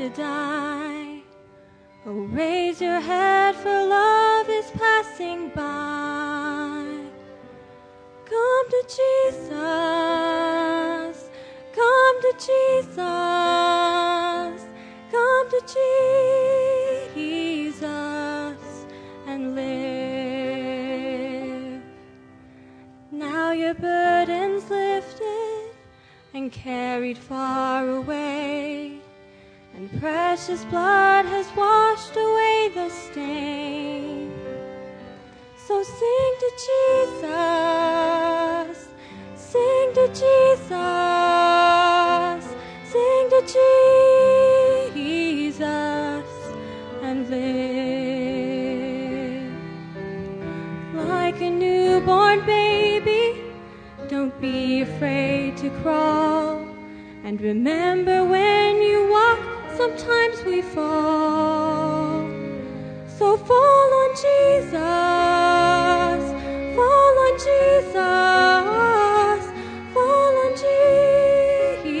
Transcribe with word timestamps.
to 0.00 0.08
die. 0.08 0.49
Precious 30.50 30.66
blood 30.66 31.24
has 31.26 31.46
washed 31.54 32.16
away 32.16 32.70
the 32.74 32.88
stain. 32.90 34.32
So 35.68 35.80
sing 35.84 36.34
to 36.42 36.50
Jesus, 37.20 37.28
sing 39.36 39.92
to 39.94 40.08
Jesus, 40.08 40.68
sing 42.90 43.30
to 43.30 43.40
Jesus 44.92 46.26
and 47.02 47.30
live. 47.30 48.10
Like 51.08 51.40
a 51.40 51.50
newborn 51.50 52.44
baby, 52.44 53.40
don't 54.08 54.40
be 54.40 54.82
afraid 54.82 55.56
to 55.58 55.70
crawl. 55.82 56.66
And 57.22 57.40
remember 57.40 58.24
when 58.24 58.69
sometimes 59.80 60.38
we 60.44 60.60
fall. 60.60 62.28
So 63.18 63.26
fall 63.38 63.90
on 64.02 64.10
Jesus, 64.26 64.74
fall 66.76 67.14
on 67.26 67.34
Jesus, 67.48 69.42
fall 69.94 70.34
on 70.44 70.52
Jesus 70.62 71.94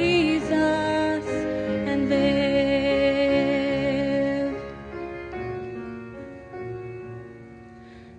and 1.90 2.00
live. 2.10 2.60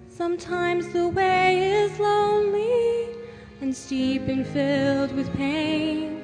Sometimes 0.10 0.84
the 0.90 1.08
way 1.08 1.48
is 1.84 2.00
lonely 2.00 3.16
and 3.62 3.76
steep 3.76 4.28
and 4.28 4.44
filled 4.48 5.12
with 5.16 5.32
pain. 5.36 6.18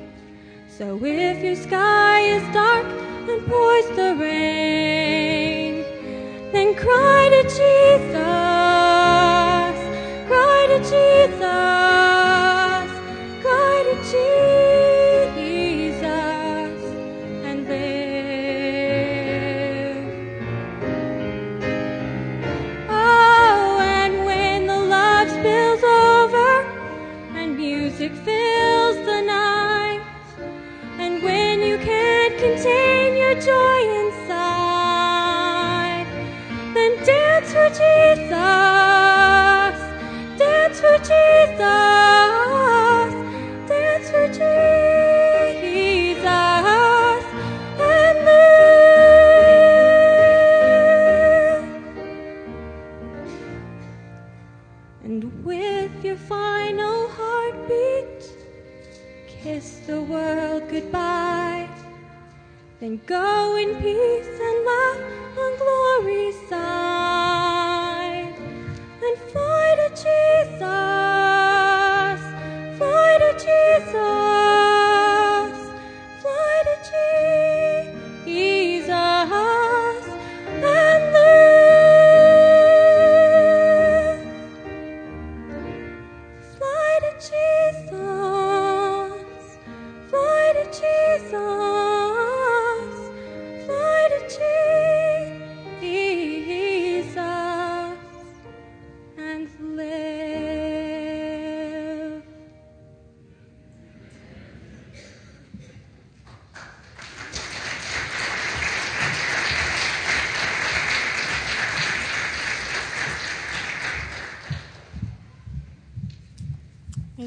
So 0.69 0.99
if 1.03 1.44
your 1.44 1.55
sky 1.55 2.22
is 2.22 2.44
dark 2.51 2.97
and 3.30 3.45
pours 3.45 3.88
the 3.95 4.16
rain, 4.20 5.83
then 6.53 6.73
cry 6.75 7.30
to 7.30 7.44
Jesus, 7.44 8.17
cry 10.28 10.66
to 10.69 10.80
Jesus, 10.80 11.36
your 33.27 33.41
joy 33.41 33.79
inside, 34.05 35.17
then 36.73 36.95
dance 37.03 37.51
for 37.51 37.69
Jesus, 37.69 38.66
Then 62.88 63.02
go 63.06 63.58
in 63.58 63.81
peace 63.81 64.37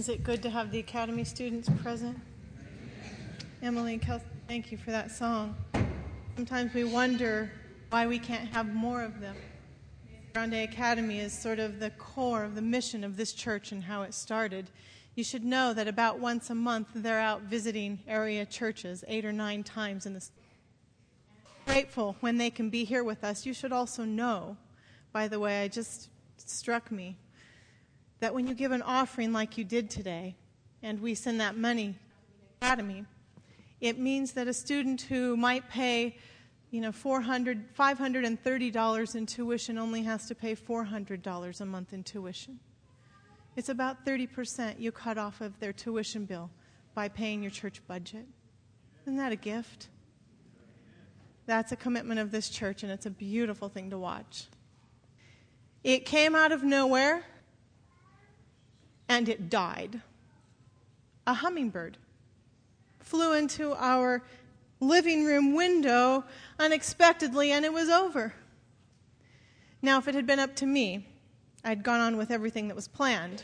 Is 0.00 0.08
it 0.08 0.24
good 0.24 0.42
to 0.44 0.48
have 0.48 0.70
the 0.70 0.78
Academy 0.78 1.24
students 1.24 1.68
present? 1.82 2.18
Emily 3.62 3.92
and 3.92 4.00
Kelsey, 4.00 4.24
thank 4.48 4.72
you 4.72 4.78
for 4.78 4.90
that 4.92 5.10
song. 5.10 5.54
Sometimes 6.36 6.72
we 6.72 6.84
wonder 6.84 7.52
why 7.90 8.06
we 8.06 8.18
can't 8.18 8.48
have 8.48 8.72
more 8.72 9.02
of 9.02 9.20
them. 9.20 9.36
Grande 10.32 10.54
Academy 10.54 11.20
is 11.20 11.38
sort 11.38 11.58
of 11.58 11.80
the 11.80 11.90
core 11.90 12.44
of 12.44 12.54
the 12.54 12.62
mission 12.62 13.04
of 13.04 13.18
this 13.18 13.34
church 13.34 13.72
and 13.72 13.84
how 13.84 14.00
it 14.00 14.14
started. 14.14 14.70
You 15.16 15.22
should 15.22 15.44
know 15.44 15.74
that 15.74 15.86
about 15.86 16.18
once 16.18 16.48
a 16.48 16.54
month 16.54 16.88
they're 16.94 17.20
out 17.20 17.42
visiting 17.42 17.98
area 18.08 18.46
churches 18.46 19.04
eight 19.06 19.26
or 19.26 19.34
nine 19.34 19.62
times 19.62 20.06
in 20.06 20.14
the 20.14 20.26
grateful 21.66 22.16
when 22.20 22.38
they 22.38 22.48
can 22.48 22.70
be 22.70 22.84
here 22.84 23.04
with 23.04 23.22
us. 23.22 23.44
You 23.44 23.52
should 23.52 23.70
also 23.70 24.06
know, 24.06 24.56
by 25.12 25.28
the 25.28 25.38
way, 25.38 25.62
I 25.62 25.68
just 25.68 26.08
struck 26.38 26.90
me 26.90 27.18
that 28.20 28.34
when 28.34 28.46
you 28.46 28.54
give 28.54 28.72
an 28.72 28.82
offering 28.82 29.32
like 29.32 29.58
you 29.58 29.64
did 29.64 29.90
today, 29.90 30.36
and 30.82 31.00
we 31.00 31.14
send 31.14 31.40
that 31.40 31.56
money 31.56 31.88
to 31.88 31.98
the 32.60 32.66
academy, 32.66 33.04
it 33.80 33.98
means 33.98 34.32
that 34.32 34.46
a 34.46 34.52
student 34.52 35.02
who 35.02 35.36
might 35.36 35.68
pay, 35.68 36.16
you 36.70 36.80
know, 36.80 36.92
$400, 36.92 37.64
$530 37.78 39.14
in 39.14 39.26
tuition 39.26 39.78
only 39.78 40.02
has 40.02 40.26
to 40.26 40.34
pay 40.34 40.54
$400 40.54 41.60
a 41.60 41.64
month 41.64 41.92
in 41.92 42.02
tuition. 42.02 42.60
It's 43.56 43.68
about 43.68 44.04
30% 44.06 44.78
you 44.78 44.92
cut 44.92 45.18
off 45.18 45.40
of 45.40 45.58
their 45.60 45.72
tuition 45.72 46.24
bill 46.24 46.50
by 46.94 47.08
paying 47.08 47.42
your 47.42 47.50
church 47.50 47.80
budget. 47.86 48.26
Isn't 49.02 49.16
that 49.16 49.32
a 49.32 49.36
gift? 49.36 49.88
That's 51.46 51.72
a 51.72 51.76
commitment 51.76 52.20
of 52.20 52.30
this 52.30 52.48
church, 52.48 52.82
and 52.82 52.92
it's 52.92 53.06
a 53.06 53.10
beautiful 53.10 53.68
thing 53.68 53.90
to 53.90 53.98
watch. 53.98 54.46
It 55.82 56.04
came 56.04 56.36
out 56.36 56.52
of 56.52 56.62
nowhere 56.62 57.24
and 59.10 59.28
it 59.28 59.50
died. 59.50 60.00
A 61.26 61.34
hummingbird 61.34 61.98
flew 63.00 63.34
into 63.34 63.74
our 63.74 64.22
living 64.78 65.24
room 65.24 65.52
window 65.56 66.24
unexpectedly 66.60 67.50
and 67.50 67.64
it 67.64 67.72
was 67.72 67.88
over. 67.88 68.32
Now, 69.82 69.98
if 69.98 70.06
it 70.06 70.14
had 70.14 70.28
been 70.28 70.38
up 70.38 70.54
to 70.56 70.66
me, 70.66 71.08
I'd 71.64 71.82
gone 71.82 71.98
on 71.98 72.16
with 72.18 72.30
everything 72.30 72.68
that 72.68 72.76
was 72.76 72.86
planned. 72.86 73.42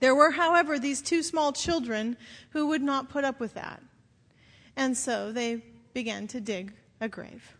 There 0.00 0.14
were, 0.14 0.30
however, 0.30 0.78
these 0.78 1.02
two 1.02 1.22
small 1.22 1.52
children 1.52 2.16
who 2.50 2.68
would 2.68 2.82
not 2.82 3.10
put 3.10 3.24
up 3.24 3.38
with 3.38 3.52
that. 3.54 3.82
And 4.74 4.96
so 4.96 5.32
they 5.32 5.62
began 5.92 6.26
to 6.28 6.40
dig 6.40 6.72
a 6.98 7.10
grave 7.10 7.56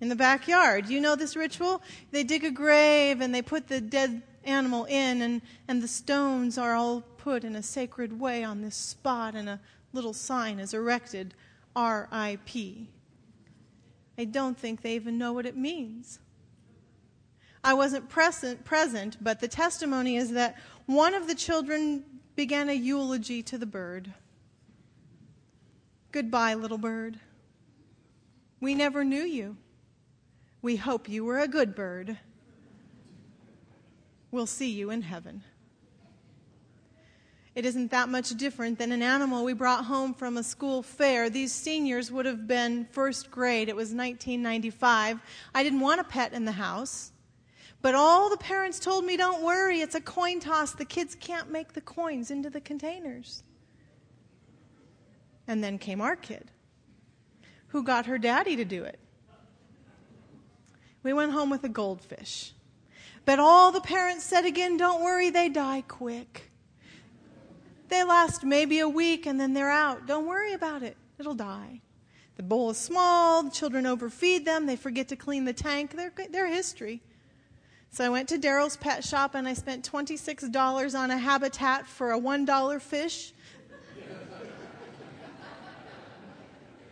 in 0.00 0.08
the 0.08 0.16
backyard. 0.16 0.88
You 0.88 1.00
know 1.00 1.14
this 1.14 1.36
ritual? 1.36 1.80
They 2.10 2.24
dig 2.24 2.42
a 2.44 2.50
grave 2.50 3.20
and 3.20 3.32
they 3.32 3.42
put 3.42 3.68
the 3.68 3.80
dead 3.80 4.22
animal 4.44 4.84
in, 4.84 5.22
and, 5.22 5.42
and 5.66 5.82
the 5.82 5.88
stones 5.88 6.58
are 6.58 6.74
all 6.74 7.02
put 7.18 7.44
in 7.44 7.56
a 7.56 7.62
sacred 7.62 8.18
way 8.18 8.44
on 8.44 8.62
this 8.62 8.76
spot, 8.76 9.34
and 9.34 9.48
a 9.48 9.60
little 9.92 10.12
sign 10.12 10.58
is 10.58 10.74
erected 10.74 11.34
R.I.P. 11.74 12.88
I 14.16 14.24
don't 14.24 14.58
think 14.58 14.82
they 14.82 14.94
even 14.94 15.18
know 15.18 15.32
what 15.32 15.46
it 15.46 15.56
means. 15.56 16.18
I 17.62 17.74
wasn't 17.74 18.08
present, 18.08 18.64
present, 18.64 19.16
but 19.20 19.40
the 19.40 19.48
testimony 19.48 20.16
is 20.16 20.32
that 20.32 20.56
one 20.86 21.14
of 21.14 21.26
the 21.26 21.34
children 21.34 22.04
began 22.34 22.68
a 22.68 22.72
eulogy 22.72 23.42
to 23.44 23.58
the 23.58 23.66
bird. 23.66 24.12
Goodbye, 26.12 26.54
little 26.54 26.78
bird. 26.78 27.20
We 28.60 28.74
never 28.74 29.04
knew 29.04 29.22
you. 29.22 29.56
We 30.62 30.76
hope 30.76 31.08
you 31.08 31.24
were 31.24 31.38
a 31.38 31.48
good 31.48 31.74
bird. 31.74 32.18
We'll 34.30 34.46
see 34.46 34.70
you 34.70 34.90
in 34.90 35.02
heaven. 35.02 35.42
It 37.54 37.66
isn't 37.66 37.90
that 37.90 38.08
much 38.08 38.30
different 38.36 38.78
than 38.78 38.92
an 38.92 39.02
animal 39.02 39.44
we 39.44 39.52
brought 39.52 39.86
home 39.86 40.14
from 40.14 40.36
a 40.36 40.44
school 40.44 40.82
fair. 40.82 41.28
These 41.28 41.52
seniors 41.52 42.12
would 42.12 42.24
have 42.24 42.46
been 42.46 42.86
first 42.92 43.32
grade. 43.32 43.68
It 43.68 43.74
was 43.74 43.88
1995. 43.88 45.20
I 45.54 45.62
didn't 45.64 45.80
want 45.80 46.00
a 46.00 46.04
pet 46.04 46.32
in 46.32 46.44
the 46.44 46.52
house. 46.52 47.10
But 47.80 47.94
all 47.94 48.28
the 48.28 48.36
parents 48.36 48.78
told 48.78 49.04
me, 49.04 49.16
don't 49.16 49.42
worry, 49.42 49.80
it's 49.80 49.94
a 49.94 50.00
coin 50.00 50.40
toss. 50.40 50.72
The 50.72 50.84
kids 50.84 51.14
can't 51.14 51.50
make 51.50 51.72
the 51.72 51.80
coins 51.80 52.30
into 52.30 52.50
the 52.50 52.60
containers. 52.60 53.42
And 55.46 55.62
then 55.62 55.78
came 55.78 56.00
our 56.00 56.16
kid, 56.16 56.50
who 57.68 57.82
got 57.82 58.06
her 58.06 58.18
daddy 58.18 58.56
to 58.56 58.64
do 58.64 58.84
it. 58.84 59.00
We 61.02 61.12
went 61.12 61.32
home 61.32 61.50
with 61.50 61.64
a 61.64 61.68
goldfish. 61.68 62.52
But 63.28 63.40
all 63.40 63.72
the 63.72 63.82
parents 63.82 64.24
said 64.24 64.46
again, 64.46 64.78
don't 64.78 65.02
worry, 65.02 65.28
they 65.28 65.50
die 65.50 65.84
quick. 65.86 66.50
They 67.88 68.02
last 68.02 68.42
maybe 68.42 68.78
a 68.78 68.88
week 68.88 69.26
and 69.26 69.38
then 69.38 69.52
they're 69.52 69.70
out. 69.70 70.06
Don't 70.06 70.26
worry 70.26 70.54
about 70.54 70.82
it, 70.82 70.96
it'll 71.18 71.34
die. 71.34 71.82
The 72.36 72.42
bowl 72.42 72.70
is 72.70 72.78
small, 72.78 73.42
the 73.42 73.50
children 73.50 73.84
overfeed 73.84 74.46
them, 74.46 74.64
they 74.64 74.76
forget 74.76 75.08
to 75.08 75.16
clean 75.16 75.44
the 75.44 75.52
tank. 75.52 75.94
They're, 75.94 76.10
they're 76.30 76.46
history. 76.46 77.02
So 77.90 78.02
I 78.02 78.08
went 78.08 78.30
to 78.30 78.38
Daryl's 78.38 78.78
pet 78.78 79.04
shop 79.04 79.34
and 79.34 79.46
I 79.46 79.52
spent 79.52 79.86
$26 79.86 80.98
on 80.98 81.10
a 81.10 81.18
habitat 81.18 81.86
for 81.86 82.12
a 82.12 82.18
$1 82.18 82.80
fish 82.80 83.34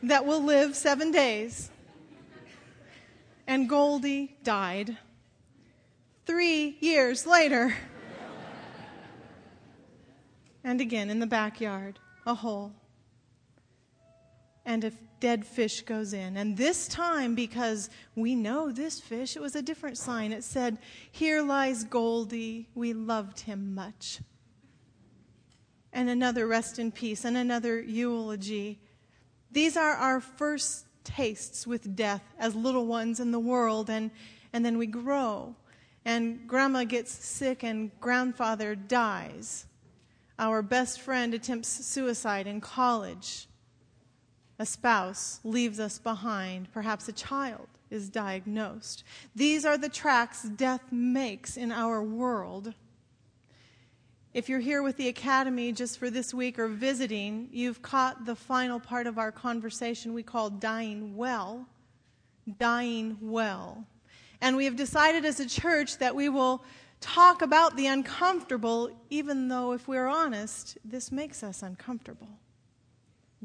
that 0.03 0.27
will 0.27 0.45
live 0.45 0.77
seven 0.77 1.13
days. 1.13 1.71
And 3.47 3.71
Goldie 3.71 4.37
died. 4.45 4.99
Three 6.27 6.77
years 6.81 7.25
later. 7.25 7.73
and 10.65 10.81
again 10.81 11.09
in 11.09 11.21
the 11.21 11.27
backyard, 11.27 12.01
a 12.27 12.35
hole. 12.35 12.73
And 14.65 14.83
a 14.83 14.91
dead 15.21 15.47
fish 15.47 15.83
goes 15.83 16.13
in. 16.13 16.37
And 16.37 16.57
this 16.57 16.89
time, 16.89 17.37
because 17.37 17.89
we 18.17 18.35
know 18.35 18.73
this 18.73 18.99
fish, 18.99 19.37
it 19.37 19.41
was 19.41 19.55
a 19.55 19.63
different 19.63 19.99
sign. 19.99 20.33
It 20.33 20.43
said, 20.43 20.79
Here 21.13 21.43
lies 21.43 21.85
Goldie. 21.85 22.69
We 22.75 22.93
loved 22.93 23.41
him 23.41 23.73
much. 23.73 24.21
And 25.93 26.11
another 26.11 26.49
rest 26.49 26.81
in 26.81 26.91
peace, 26.91 27.25
and 27.25 27.37
another 27.37 27.81
eulogy. 27.81 28.81
These 29.53 29.77
are 29.77 29.93
our 29.93 30.21
first 30.21 30.87
tastes 31.05 31.67
with 31.67 31.95
death 31.95 32.23
as 32.37 32.57
little 32.57 32.87
ones 32.87 33.21
in 33.21 33.31
the 33.31 33.39
world, 33.39 33.89
and, 33.89 34.11
and 34.53 34.65
then 34.65 34.77
we 34.77 34.87
grow. 34.87 35.55
And 36.07 36.47
grandma 36.47 36.85
gets 36.85 37.13
sick, 37.13 37.65
and 37.65 37.91
grandfather 37.99 38.77
dies. 38.77 39.67
Our 40.39 40.63
best 40.63 41.01
friend 41.01 41.35
attempts 41.35 41.69
suicide 41.69 42.47
in 42.47 42.61
college. 42.61 43.49
A 44.61 44.65
spouse 44.65 45.41
leaves 45.43 45.81
us 45.81 45.99
behind. 45.99 46.71
Perhaps 46.71 47.09
a 47.09 47.13
child 47.13 47.67
is 47.91 48.09
diagnosed. 48.09 49.03
These 49.35 49.65
are 49.65 49.77
the 49.77 49.89
tracks 49.89 50.45
death 50.45 50.93
makes 50.93 51.57
in 51.57 51.73
our 51.73 52.01
world. 52.01 52.73
If 54.33 54.49
you're 54.49 54.61
here 54.61 54.85
with 54.85 54.99
the 54.99 55.09
Academy 55.09 55.73
just 55.73 55.99
for 55.99 56.09
this 56.09 56.33
week 56.33 56.57
or 56.57 56.69
visiting, 56.69 57.49
you've 57.51 57.83
caught 57.83 58.27
the 58.27 58.37
final 58.37 58.79
part 58.79 59.09
of 59.09 59.19
our 59.19 59.33
conversation 59.33 60.15
we 60.15 60.23
call 60.23 60.51
dying 60.51 61.17
well. 61.17 61.67
Dying 62.59 63.19
well. 63.21 63.87
And 64.41 64.57
we 64.57 64.65
have 64.67 64.77
decided 64.77 65.25
as 65.25 65.41
a 65.41 65.49
church 65.49 65.99
that 65.99 66.15
we 66.15 66.29
will 66.29 66.65
talk 67.01 67.43
about 67.43 67.77
the 67.77 67.87
uncomfortable, 67.87 68.91
even 69.11 69.49
though, 69.49 69.73
if 69.73 69.87
we're 69.89 70.07
honest, 70.07 70.79
this 70.85 71.13
makes 71.13 71.43
us 71.43 71.63
uncomfortable. 71.63 72.39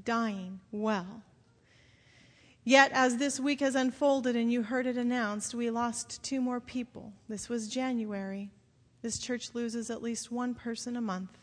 Dying 0.04 0.60
well. 0.72 1.24
Yet, 2.64 2.92
as 2.94 3.18
this 3.18 3.40
week 3.40 3.60
has 3.62 3.76
unfolded 3.76 4.36
and 4.36 4.52
you 4.52 4.64
heard 4.64 4.86
it 4.86 4.98
announced, 4.98 5.56
we 5.56 5.70
lost 5.70 6.22
two 6.24 6.40
more 6.40 6.60
people. 6.60 7.12
This 7.28 7.50
was 7.50 7.68
January. 7.68 8.52
This 9.02 9.18
church 9.18 9.50
loses 9.54 9.90
at 9.90 10.04
least 10.04 10.32
one 10.32 10.54
person 10.54 10.96
a 10.96 11.02
month. 11.02 11.38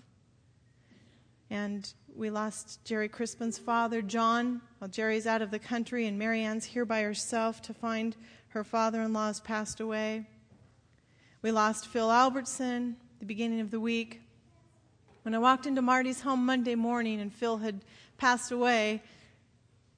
And 1.50 1.92
we 2.14 2.30
lost 2.30 2.84
Jerry 2.84 3.08
Crispin's 3.08 3.58
father, 3.58 4.00
John, 4.00 4.60
while 4.78 4.88
Jerry's 4.88 5.26
out 5.26 5.42
of 5.42 5.50
the 5.50 5.58
country, 5.58 6.06
and 6.06 6.18
Marianne's 6.18 6.66
here 6.66 6.84
by 6.84 7.02
herself 7.02 7.62
to 7.62 7.74
find 7.74 8.16
her 8.48 8.64
father 8.64 9.02
in 9.02 9.12
law 9.12 9.26
has 9.26 9.40
passed 9.40 9.80
away. 9.80 10.26
We 11.42 11.50
lost 11.50 11.86
Phil 11.88 12.10
Albertson 12.10 12.96
the 13.20 13.26
beginning 13.26 13.60
of 13.60 13.70
the 13.70 13.80
week. 13.80 14.20
When 15.22 15.34
I 15.34 15.38
walked 15.38 15.66
into 15.66 15.82
Marty's 15.82 16.20
home 16.20 16.46
Monday 16.46 16.74
morning 16.74 17.20
and 17.20 17.32
Phil 17.32 17.58
had 17.58 17.84
passed 18.16 18.50
away, 18.50 19.02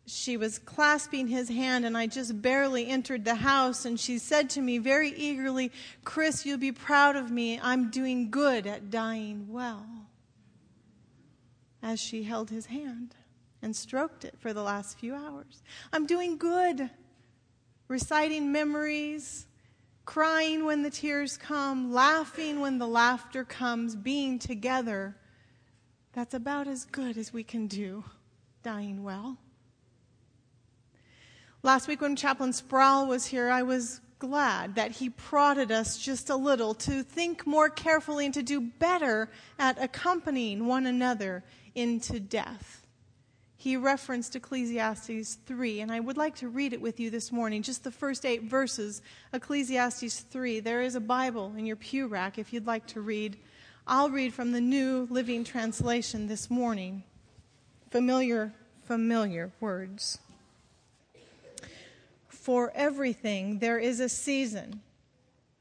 she 0.07 0.37
was 0.37 0.59
clasping 0.59 1.29
his 1.29 1.49
hand, 1.49 1.85
and 1.85 1.97
I 1.97 2.07
just 2.07 2.43
barely 2.43 2.89
entered 2.89 3.25
the 3.25 3.37
house. 3.37 3.85
And 3.85 4.01
she 4.01 4.19
said 4.19 4.51
to 4.51 4.61
me 4.61 4.79
very 4.79 5.11
eagerly, 5.11 5.71
Chris, 6.05 6.45
you'll 6.45 6.59
be 6.59 6.73
proud 6.73 7.15
of 7.15 7.31
me. 7.31 7.61
I'm 7.63 7.91
doing 7.91 8.31
good 8.31 8.67
at 8.67 8.91
dying 8.91 9.47
well. 9.49 9.87
As 11.83 12.01
she 12.01 12.25
held 12.25 12.51
his 12.51 12.67
hand 12.67 13.15
and 13.63 13.77
stroked 13.77 14.25
it 14.25 14.35
for 14.39 14.53
the 14.53 14.63
last 14.63 14.99
few 14.99 15.15
hours. 15.15 15.63
I'm 15.93 16.07
doing 16.07 16.37
good. 16.37 16.91
Reciting 17.91 18.53
memories, 18.53 19.49
crying 20.05 20.65
when 20.65 20.83
the 20.83 20.91
tears 20.91 21.37
come, 21.37 21.93
laughing 21.93 22.61
when 22.61 22.79
the 22.79 22.87
laughter 22.87 23.43
comes, 23.43 23.97
being 23.97 24.39
together. 24.39 25.17
That's 26.13 26.33
about 26.33 26.69
as 26.69 26.85
good 26.85 27.19
as 27.19 27.33
we 27.33 27.43
can 27.43 27.67
do, 27.67 28.05
dying 28.63 29.03
well. 29.03 29.39
Last 31.65 31.89
week, 31.89 32.01
when 32.01 32.15
Chaplain 32.15 32.53
Sproul 32.53 33.09
was 33.09 33.27
here, 33.27 33.51
I 33.51 33.63
was 33.65 34.01
glad 34.21 34.77
that 34.77 34.93
he 34.93 35.11
prodded 35.11 35.73
us 35.73 35.99
just 35.99 36.31
a 36.31 36.37
little 36.37 36.75
to 36.75 37.03
think 37.03 37.45
more 37.45 37.69
carefully 37.69 38.25
and 38.25 38.35
to 38.35 38.43
do 38.45 38.61
better 38.61 39.33
at 39.59 39.83
accompanying 39.83 40.69
one 40.69 40.87
another 40.87 41.43
into 41.75 42.21
death. 42.21 42.87
He 43.61 43.77
referenced 43.77 44.35
Ecclesiastes 44.37 45.35
3, 45.45 45.81
and 45.83 45.93
I 45.93 46.01
would 46.01 46.17
like 46.17 46.35
to 46.37 46.49
read 46.49 46.73
it 46.73 46.81
with 46.81 46.99
you 46.99 47.11
this 47.11 47.31
morning, 47.31 47.61
just 47.61 47.85
the 47.85 47.91
first 47.91 48.25
eight 48.25 48.45
verses. 48.45 49.03
Ecclesiastes 49.35 50.21
3. 50.21 50.61
There 50.61 50.81
is 50.81 50.95
a 50.95 51.01
Bible 51.01 51.53
in 51.59 51.67
your 51.67 51.77
pew 51.77 52.07
rack 52.07 52.39
if 52.39 52.55
you'd 52.55 52.67
like 52.67 52.87
to 52.87 53.03
read. 53.03 53.37
I'll 53.87 54.09
read 54.09 54.33
from 54.33 54.53
the 54.53 54.63
New 54.63 55.07
Living 55.11 55.45
Translation 55.45 56.27
this 56.27 56.49
morning. 56.49 57.03
Familiar, 57.91 58.55
familiar 58.85 59.53
words. 59.61 60.21
For 62.29 62.73
everything 62.75 63.59
there 63.59 63.79
is 63.79 64.01
a 64.01 64.09
season, 64.09 64.81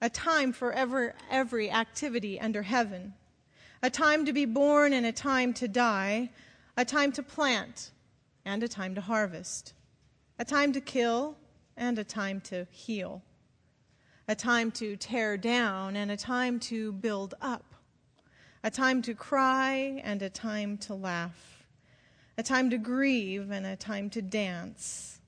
a 0.02 0.10
time 0.10 0.54
for 0.54 0.72
ever, 0.72 1.16
every 1.30 1.70
activity 1.70 2.40
under 2.40 2.62
heaven, 2.62 3.14
a 3.84 3.90
time 3.90 4.24
to 4.24 4.32
be 4.32 4.46
born 4.46 4.94
and 4.94 5.06
a 5.06 5.12
time 5.12 5.52
to 5.56 5.68
die, 5.68 6.30
a 6.80 6.86
time 6.86 7.12
to 7.12 7.22
plant 7.22 7.92
and 8.46 8.64
a 8.64 8.68
time 8.70 8.96
to 8.96 9.02
harvest, 9.02 9.74
a 10.40 10.46
time 10.46 10.72
to 10.72 10.80
kill 10.80 11.36
and 11.76 12.00
a 12.00 12.06
time 12.06 12.40
to 12.40 12.66
heal, 12.72 13.22
a 14.30 14.34
time 14.34 14.72
to 14.72 14.96
tear 14.96 15.36
down 15.36 15.98
and 15.98 16.10
a 16.10 16.16
time 16.16 16.58
to 16.58 16.94
build 16.94 17.34
up, 17.42 17.76
a 18.64 18.72
time 18.72 19.02
to 19.02 19.14
cry 19.14 20.02
and 20.06 20.22
a 20.22 20.30
time 20.30 20.78
to 20.78 20.96
laugh, 20.96 21.66
a 22.38 22.44
time 22.44 22.70
to 22.70 22.78
grieve 22.78 23.52
and 23.52 23.66
a 23.66 23.76
time 23.76 24.10
to 24.10 24.22
dance 24.22 25.20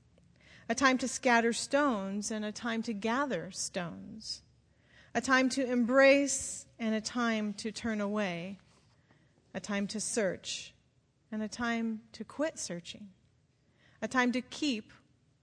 a 0.70 0.74
time 0.74 0.98
to 0.98 1.06
scatter 1.06 1.52
stones 1.52 2.32
and 2.32 2.46
a 2.46 2.52
time 2.54 2.82
to 2.82 2.94
gather 2.94 3.52
stones, 3.52 4.42
a 5.14 5.20
time 5.20 5.50
to 5.50 5.70
embrace 5.70 6.66
and 6.80 6.96
a 6.96 7.02
time 7.02 7.52
to 7.52 7.74
turn 7.74 8.00
away, 8.00 8.58
a 9.54 9.60
time 9.60 9.86
to 9.86 10.00
search 10.00 10.74
and 11.32 11.42
a 11.42 11.48
time 11.48 12.02
to 12.14 12.24
quit 12.24 12.60
searching, 12.60 13.10
a 14.02 14.08
time 14.08 14.32
to 14.32 14.42
keep 14.42 14.92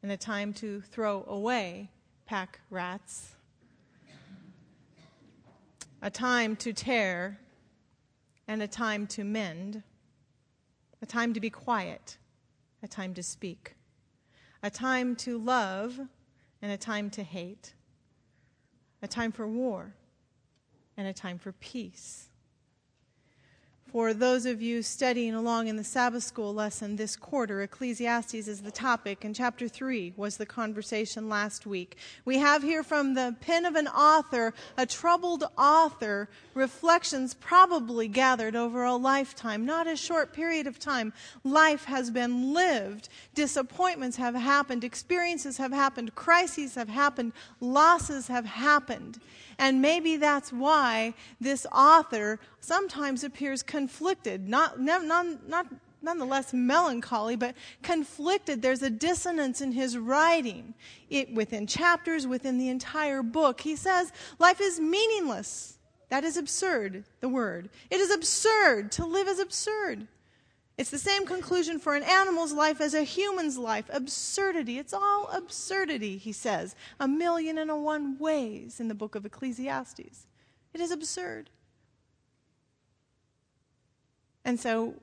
and 0.03 0.13
a 0.13 0.17
time 0.17 0.53
to 0.55 0.81
throw 0.81 1.25
away 1.27 1.91
pack 2.27 2.61
rats, 2.71 3.35
a 6.03 6.11
time 6.11 6.55
to 6.57 6.73
tear 6.73 7.39
and 8.47 8.63
a 8.63 8.69
time 8.69 9.07
to 9.07 9.25
mend, 9.25 9.83
a 11.03 11.07
time 11.07 11.33
to 11.35 11.41
be 11.41 11.51
quiet 11.51 12.19
a 12.83 12.89
time 12.89 13.15
to 13.15 13.23
speak, 13.23 13.75
a 14.63 14.71
time 14.71 15.17
to 15.17 15.39
love, 15.39 15.99
and 16.63 16.73
a 16.73 16.77
time 16.77 17.11
to 17.11 17.23
hate, 17.23 17.75
a 19.03 19.09
time 19.09 19.33
for 19.33 19.47
war, 19.47 19.95
and 20.97 21.07
a 21.07 21.13
time 21.13 21.39
for 21.39 21.53
peace 21.53 22.28
for 23.91 24.13
those 24.13 24.45
of 24.45 24.61
you 24.61 24.83
studying 24.83 25.35
along 25.35 25.67
in 25.69 25.77
the 25.77 25.85
Sabbath 25.85 26.23
school 26.23 26.53
lesson 26.53 26.97
this 26.97 27.17
quarter, 27.17 27.63
Ecclesiastes 27.63 28.47
is 28.47 28.61
the 28.61 28.71
topic, 28.71 29.25
and 29.25 29.35
chapter 29.35 29.67
3 29.67 30.13
was 30.17 30.37
the 30.37 30.45
conversation 30.45 31.29
last 31.29 31.67
week. 31.67 31.97
We 32.27 32.37
have 32.39 32.63
here 32.63 32.83
from 32.83 33.15
the 33.15 33.35
pen 33.41 33.65
of 33.65 33.77
an 33.77 33.89
author, 33.89 34.53
a 34.77 34.85
troubled 34.85 35.45
author, 35.57 36.29
reflections 36.55 37.33
probably 37.35 38.09
gathered 38.09 38.55
over 38.55 38.85
a 38.85 38.97
lifetime, 38.97 39.65
not 39.65 39.87
a 39.87 39.97
short 39.97 40.35
period 40.35 40.67
of 40.67 40.79
time. 40.79 41.15
Life 41.43 41.85
has 41.85 42.11
been 42.11 42.53
lived, 42.53 43.09
disappointments 43.35 44.19
have 44.19 44.35
happened, 44.35 44.85
experiences 44.85 45.57
have 45.57 45.73
happened, 45.73 46.15
crises 46.15 46.75
have 46.75 46.91
happened, 46.91 47.33
losses 47.61 48.29
have 48.29 48.45
happened. 48.45 49.19
And 49.59 49.83
maybe 49.83 50.17
that's 50.17 50.53
why 50.53 51.15
this 51.41 51.67
author 51.73 52.39
sometimes 52.61 53.25
appears 53.25 53.63
conflicted, 53.79 54.49
not, 54.49 54.81
not, 54.81 55.05
not, 55.05 55.67
nonetheless 56.03 56.53
melancholy, 56.53 57.37
but 57.37 57.55
conflicted. 57.81 58.61
There's 58.61 58.83
a 58.83 58.91
dissonance 58.91 59.61
in 59.61 59.71
his 59.71 59.97
writing 59.97 60.75
it, 61.09 61.33
within 61.33 61.69
chapters, 61.69 62.27
within 62.27 62.59
the 62.59 62.71
entire 62.71 63.23
book. 63.23 63.61
He 63.61 63.77
says, 63.77 64.13
Life 64.41 64.61
is 64.61 64.81
meaningless. 64.81 65.79
That 66.09 66.25
is 66.25 66.37
absurd, 66.37 67.05
the 67.21 67.29
word. 67.29 67.71
It 67.89 68.01
is 68.01 68.11
absurd. 68.11 68.91
To 68.93 69.07
live 69.07 69.29
is 69.29 69.39
absurd. 69.39 70.09
It's 70.77 70.91
the 70.91 70.99
same 70.99 71.25
conclusion 71.25 71.79
for 71.79 71.95
an 71.95 72.03
animal's 72.03 72.53
life 72.53 72.81
as 72.81 72.95
a 72.95 73.03
human's 73.03 73.59
life. 73.59 73.85
Absurdity. 73.93 74.79
It's 74.79 74.95
all 74.95 75.29
absurdity, 75.33 76.19
he 76.19 76.33
says, 76.33 76.75
a 76.99 77.07
million 77.07 77.59
and 77.59 77.71
a 77.71 77.77
one 77.77 78.19
ways 78.19 78.81
in 78.81 78.89
the 78.89 78.95
book 78.95 79.15
of 79.15 79.25
Ecclesiastes. 79.25 80.27
It 80.75 80.81
is 80.81 80.91
absurd. 80.91 81.51
And 84.49 84.59
so, 84.59 84.95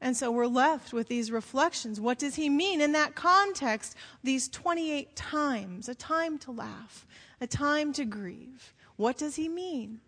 and 0.00 0.16
so 0.16 0.30
we're 0.30 0.46
left 0.46 0.94
with 0.94 1.08
these 1.08 1.30
reflections. 1.30 2.00
What 2.00 2.18
does 2.18 2.36
he 2.36 2.48
mean 2.48 2.80
in 2.80 2.92
that 2.92 3.14
context? 3.14 3.96
These 4.22 4.48
28 4.48 5.14
times 5.14 5.90
a 5.90 5.94
time 5.94 6.38
to 6.38 6.50
laugh, 6.50 7.06
a 7.38 7.46
time 7.46 7.92
to 7.92 8.06
grieve. 8.06 8.72
What 8.96 9.18
does 9.18 9.36
he 9.36 9.46
mean? 9.46 10.00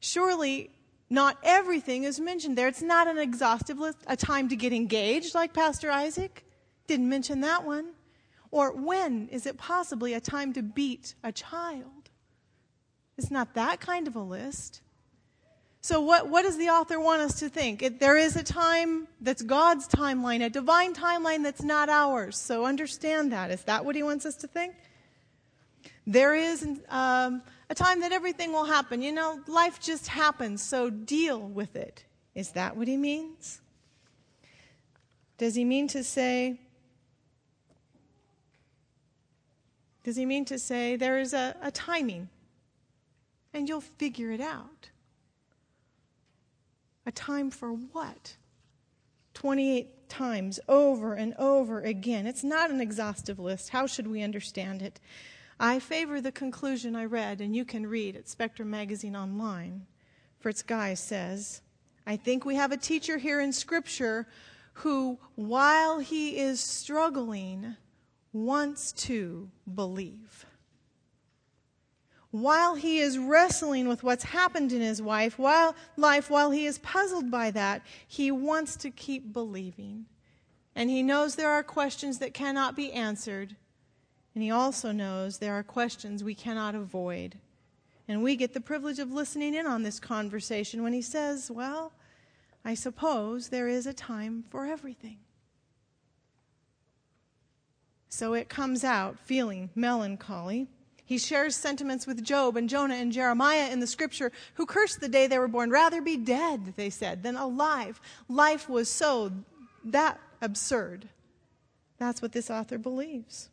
Surely 0.00 0.70
not 1.10 1.36
everything 1.42 2.04
is 2.04 2.18
mentioned 2.18 2.56
there. 2.56 2.66
It's 2.66 2.80
not 2.80 3.08
an 3.08 3.18
exhaustive 3.18 3.78
list. 3.78 3.98
A 4.06 4.16
time 4.16 4.48
to 4.48 4.56
get 4.56 4.72
engaged, 4.72 5.34
like 5.34 5.52
Pastor 5.52 5.90
Isaac. 5.90 6.46
Didn't 6.86 7.10
mention 7.10 7.42
that 7.42 7.66
one. 7.66 7.90
Or 8.50 8.72
when 8.72 9.28
is 9.28 9.44
it 9.44 9.58
possibly 9.58 10.14
a 10.14 10.20
time 10.20 10.54
to 10.54 10.62
beat 10.62 11.14
a 11.22 11.30
child? 11.30 12.08
It's 13.18 13.30
not 13.30 13.52
that 13.52 13.80
kind 13.80 14.08
of 14.08 14.16
a 14.16 14.22
list. 14.22 14.80
So, 15.84 16.00
what, 16.00 16.30
what 16.30 16.44
does 16.44 16.56
the 16.56 16.70
author 16.70 16.98
want 16.98 17.20
us 17.20 17.40
to 17.40 17.50
think? 17.50 17.82
It, 17.82 18.00
there 18.00 18.16
is 18.16 18.36
a 18.36 18.42
time 18.42 19.06
that's 19.20 19.42
God's 19.42 19.86
timeline, 19.86 20.42
a 20.42 20.48
divine 20.48 20.94
timeline 20.94 21.42
that's 21.42 21.62
not 21.62 21.90
ours. 21.90 22.38
So, 22.38 22.64
understand 22.64 23.32
that. 23.32 23.50
Is 23.50 23.64
that 23.64 23.84
what 23.84 23.94
he 23.94 24.02
wants 24.02 24.24
us 24.24 24.34
to 24.36 24.46
think? 24.46 24.76
There 26.06 26.34
is 26.34 26.66
um, 26.88 27.42
a 27.68 27.74
time 27.74 28.00
that 28.00 28.12
everything 28.12 28.50
will 28.50 28.64
happen. 28.64 29.02
You 29.02 29.12
know, 29.12 29.40
life 29.46 29.78
just 29.78 30.06
happens, 30.06 30.62
so 30.62 30.88
deal 30.88 31.38
with 31.38 31.76
it. 31.76 32.02
Is 32.34 32.52
that 32.52 32.78
what 32.78 32.88
he 32.88 32.96
means? 32.96 33.60
Does 35.36 35.54
he 35.54 35.66
mean 35.66 35.86
to 35.88 36.02
say, 36.02 36.60
does 40.02 40.16
he 40.16 40.24
mean 40.24 40.46
to 40.46 40.58
say 40.58 40.96
there 40.96 41.18
is 41.18 41.34
a, 41.34 41.54
a 41.60 41.70
timing 41.70 42.30
and 43.52 43.68
you'll 43.68 43.82
figure 43.82 44.30
it 44.30 44.40
out? 44.40 44.88
A 47.06 47.12
time 47.12 47.50
for 47.50 47.70
what? 47.72 48.36
28 49.34 50.08
times 50.08 50.60
over 50.68 51.14
and 51.14 51.34
over 51.38 51.80
again. 51.80 52.26
It's 52.26 52.44
not 52.44 52.70
an 52.70 52.80
exhaustive 52.80 53.38
list. 53.38 53.70
How 53.70 53.86
should 53.86 54.06
we 54.06 54.22
understand 54.22 54.80
it? 54.80 55.00
I 55.58 55.78
favor 55.78 56.20
the 56.20 56.32
conclusion 56.32 56.96
I 56.96 57.04
read, 57.04 57.40
and 57.40 57.54
you 57.54 57.64
can 57.64 57.86
read 57.86 58.16
at 58.16 58.28
Spectrum 58.28 58.70
Magazine 58.70 59.16
online. 59.16 59.86
Fritz 60.40 60.62
Guy 60.62 60.94
says, 60.94 61.62
I 62.06 62.16
think 62.16 62.44
we 62.44 62.54
have 62.56 62.72
a 62.72 62.76
teacher 62.76 63.18
here 63.18 63.40
in 63.40 63.52
Scripture 63.52 64.26
who, 64.74 65.18
while 65.36 66.00
he 66.00 66.38
is 66.38 66.60
struggling, 66.60 67.76
wants 68.32 68.92
to 68.92 69.48
believe. 69.74 70.44
While 72.34 72.74
he 72.74 72.98
is 72.98 73.16
wrestling 73.16 73.86
with 73.86 74.02
what's 74.02 74.24
happened 74.24 74.72
in 74.72 74.80
his 74.80 75.00
wife, 75.00 75.38
while, 75.38 75.76
life, 75.96 76.28
while 76.28 76.50
he 76.50 76.66
is 76.66 76.80
puzzled 76.80 77.30
by 77.30 77.52
that, 77.52 77.82
he 78.08 78.32
wants 78.32 78.74
to 78.78 78.90
keep 78.90 79.32
believing. 79.32 80.06
And 80.74 80.90
he 80.90 81.00
knows 81.00 81.36
there 81.36 81.52
are 81.52 81.62
questions 81.62 82.18
that 82.18 82.34
cannot 82.34 82.74
be 82.74 82.92
answered, 82.92 83.54
and 84.34 84.42
he 84.42 84.50
also 84.50 84.90
knows 84.90 85.38
there 85.38 85.54
are 85.54 85.62
questions 85.62 86.24
we 86.24 86.34
cannot 86.34 86.74
avoid. 86.74 87.38
And 88.08 88.20
we 88.20 88.34
get 88.34 88.52
the 88.52 88.60
privilege 88.60 88.98
of 88.98 89.12
listening 89.12 89.54
in 89.54 89.68
on 89.68 89.84
this 89.84 90.00
conversation 90.00 90.82
when 90.82 90.92
he 90.92 91.02
says, 91.02 91.52
Well, 91.52 91.92
I 92.64 92.74
suppose 92.74 93.50
there 93.50 93.68
is 93.68 93.86
a 93.86 93.94
time 93.94 94.42
for 94.50 94.66
everything. 94.66 95.18
So 98.08 98.34
it 98.34 98.48
comes 98.48 98.82
out 98.82 99.20
feeling 99.20 99.70
melancholy. 99.76 100.66
He 101.06 101.18
shares 101.18 101.54
sentiments 101.54 102.06
with 102.06 102.24
Job 102.24 102.56
and 102.56 102.68
Jonah 102.68 102.94
and 102.94 103.12
Jeremiah 103.12 103.70
in 103.70 103.80
the 103.80 103.86
scripture, 103.86 104.32
who 104.54 104.64
cursed 104.64 105.00
the 105.00 105.08
day 105.08 105.26
they 105.26 105.38
were 105.38 105.48
born. 105.48 105.70
Rather 105.70 106.00
be 106.00 106.16
dead, 106.16 106.74
they 106.76 106.88
said, 106.88 107.22
than 107.22 107.36
alive. 107.36 108.00
Life 108.28 108.68
was 108.68 108.88
so 108.88 109.30
that 109.84 110.18
absurd. 110.40 111.08
That's 111.98 112.22
what 112.22 112.32
this 112.32 112.50
author 112.50 112.78
believes. 112.78 113.50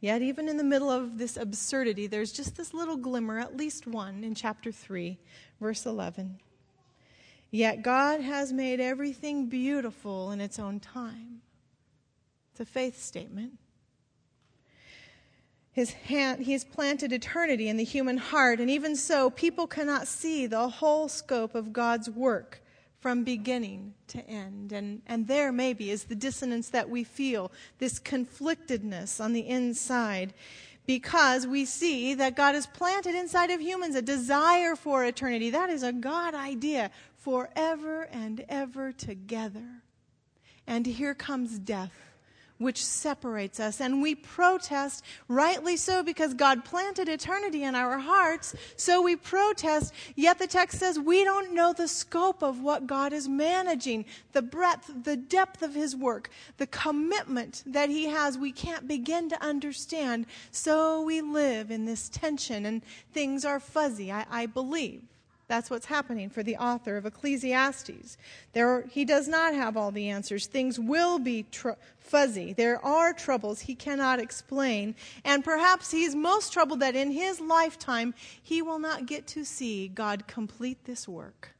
Yet, 0.00 0.22
even 0.22 0.48
in 0.48 0.56
the 0.56 0.64
middle 0.64 0.90
of 0.90 1.18
this 1.18 1.36
absurdity, 1.36 2.06
there's 2.06 2.32
just 2.32 2.56
this 2.56 2.72
little 2.72 2.96
glimmer, 2.96 3.38
at 3.38 3.56
least 3.56 3.86
one, 3.86 4.24
in 4.24 4.34
chapter 4.34 4.72
3, 4.72 5.18
verse 5.60 5.84
11. 5.84 6.40
Yet 7.50 7.82
God 7.82 8.22
has 8.22 8.52
made 8.52 8.80
everything 8.80 9.46
beautiful 9.46 10.30
in 10.30 10.40
its 10.40 10.58
own 10.58 10.80
time. 10.80 11.42
It's 12.52 12.60
a 12.60 12.64
faith 12.64 13.02
statement. 13.02 13.58
His 15.72 15.92
hand, 15.92 16.42
he 16.42 16.52
has 16.52 16.64
planted 16.64 17.12
eternity 17.12 17.68
in 17.68 17.76
the 17.76 17.84
human 17.84 18.16
heart, 18.16 18.58
and 18.60 18.68
even 18.68 18.96
so, 18.96 19.30
people 19.30 19.66
cannot 19.66 20.08
see 20.08 20.46
the 20.46 20.68
whole 20.68 21.08
scope 21.08 21.54
of 21.54 21.72
God's 21.72 22.10
work 22.10 22.60
from 22.98 23.24
beginning 23.24 23.94
to 24.08 24.18
end. 24.28 24.72
And, 24.72 25.00
and 25.06 25.28
there, 25.28 25.52
maybe, 25.52 25.90
is 25.90 26.04
the 26.04 26.16
dissonance 26.16 26.68
that 26.70 26.90
we 26.90 27.04
feel, 27.04 27.52
this 27.78 28.00
conflictedness 28.00 29.24
on 29.24 29.32
the 29.32 29.46
inside, 29.46 30.34
because 30.86 31.46
we 31.46 31.64
see 31.64 32.14
that 32.14 32.36
God 32.36 32.56
has 32.56 32.66
planted 32.66 33.14
inside 33.14 33.50
of 33.50 33.60
humans 33.60 33.94
a 33.94 34.02
desire 34.02 34.74
for 34.74 35.04
eternity. 35.04 35.50
That 35.50 35.70
is 35.70 35.84
a 35.84 35.92
God 35.92 36.34
idea, 36.34 36.90
forever 37.16 38.08
and 38.10 38.44
ever 38.48 38.92
together. 38.92 39.82
And 40.66 40.84
here 40.84 41.14
comes 41.14 41.58
death 41.58 41.92
which 42.60 42.84
separates 42.84 43.58
us. 43.58 43.80
And 43.80 44.02
we 44.02 44.14
protest, 44.14 45.02
rightly 45.28 45.78
so, 45.78 46.02
because 46.02 46.34
God 46.34 46.64
planted 46.64 47.08
eternity 47.08 47.64
in 47.64 47.74
our 47.74 47.98
hearts. 47.98 48.54
So 48.76 49.00
we 49.00 49.16
protest, 49.16 49.94
yet 50.14 50.38
the 50.38 50.46
text 50.46 50.78
says 50.78 50.98
we 50.98 51.24
don't 51.24 51.54
know 51.54 51.72
the 51.72 51.88
scope 51.88 52.42
of 52.42 52.60
what 52.60 52.86
God 52.86 53.14
is 53.14 53.28
managing, 53.28 54.04
the 54.32 54.42
breadth, 54.42 54.92
the 55.04 55.16
depth 55.16 55.62
of 55.62 55.74
His 55.74 55.96
work, 55.96 56.28
the 56.58 56.66
commitment 56.66 57.62
that 57.66 57.88
He 57.88 58.06
has. 58.08 58.36
We 58.36 58.52
can't 58.52 58.86
begin 58.86 59.30
to 59.30 59.42
understand. 59.42 60.26
So 60.50 61.00
we 61.02 61.22
live 61.22 61.70
in 61.70 61.86
this 61.86 62.10
tension, 62.10 62.66
and 62.66 62.82
things 63.14 63.46
are 63.46 63.58
fuzzy, 63.58 64.12
I, 64.12 64.26
I 64.30 64.46
believe. 64.46 65.02
That's 65.50 65.68
what's 65.68 65.86
happening 65.86 66.30
for 66.30 66.44
the 66.44 66.56
author 66.58 66.96
of 66.96 67.06
Ecclesiastes. 67.06 68.16
There, 68.52 68.82
he 68.82 69.04
does 69.04 69.26
not 69.26 69.52
have 69.52 69.76
all 69.76 69.90
the 69.90 70.08
answers. 70.08 70.46
Things 70.46 70.78
will 70.78 71.18
be 71.18 71.42
tr- 71.50 71.70
fuzzy. 71.98 72.52
There 72.52 72.78
are 72.86 73.12
troubles 73.12 73.62
he 73.62 73.74
cannot 73.74 74.20
explain. 74.20 74.94
And 75.24 75.42
perhaps 75.42 75.90
he's 75.90 76.14
most 76.14 76.52
troubled 76.52 76.78
that 76.78 76.94
in 76.94 77.10
his 77.10 77.40
lifetime, 77.40 78.14
he 78.40 78.62
will 78.62 78.78
not 78.78 79.06
get 79.06 79.26
to 79.26 79.44
see 79.44 79.88
God 79.88 80.28
complete 80.28 80.84
this 80.84 81.08
work. 81.08 81.56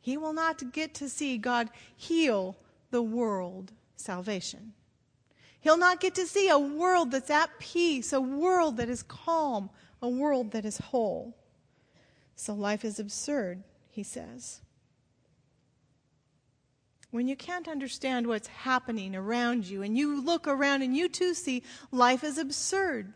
He 0.00 0.16
will 0.16 0.32
not 0.32 0.72
get 0.72 0.94
to 0.94 1.10
see 1.10 1.36
God 1.36 1.68
heal 1.94 2.56
the 2.90 3.02
world 3.02 3.72
salvation. 3.96 4.72
He'll 5.60 5.76
not 5.76 6.00
get 6.00 6.14
to 6.14 6.26
see 6.26 6.48
a 6.48 6.58
world 6.58 7.10
that's 7.10 7.28
at 7.28 7.50
peace, 7.58 8.14
a 8.14 8.20
world 8.22 8.78
that 8.78 8.88
is 8.88 9.02
calm, 9.02 9.68
a 10.00 10.08
world 10.08 10.52
that 10.52 10.64
is 10.64 10.78
whole. 10.78 11.36
So 12.36 12.54
life 12.54 12.84
is 12.84 12.98
absurd, 12.98 13.64
he 13.90 14.02
says. 14.02 14.60
when 17.14 17.28
you 17.28 17.36
can't 17.36 17.68
understand 17.68 18.26
what's 18.26 18.48
happening 18.48 19.14
around 19.14 19.64
you, 19.64 19.82
and 19.82 19.96
you 19.96 20.20
look 20.20 20.48
around 20.48 20.82
and 20.82 20.96
you 20.96 21.08
too 21.08 21.32
see 21.32 21.62
life 21.92 22.24
is 22.24 22.38
absurd. 22.38 23.12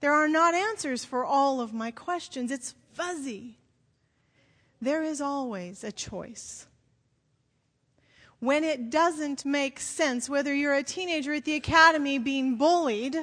There 0.00 0.12
are 0.12 0.26
not 0.26 0.54
answers 0.54 1.04
for 1.04 1.24
all 1.24 1.60
of 1.60 1.72
my 1.72 1.92
questions. 1.92 2.50
It's 2.50 2.74
fuzzy. 2.94 3.58
There 4.80 5.04
is 5.04 5.20
always 5.20 5.84
a 5.84 5.92
choice. 5.92 6.66
When 8.40 8.64
it 8.64 8.90
doesn't 8.90 9.44
make 9.44 9.78
sense, 9.78 10.28
whether 10.28 10.52
you're 10.52 10.74
a 10.74 10.82
teenager 10.82 11.32
at 11.34 11.44
the 11.44 11.54
academy 11.54 12.18
being 12.18 12.56
bullied, 12.56 13.16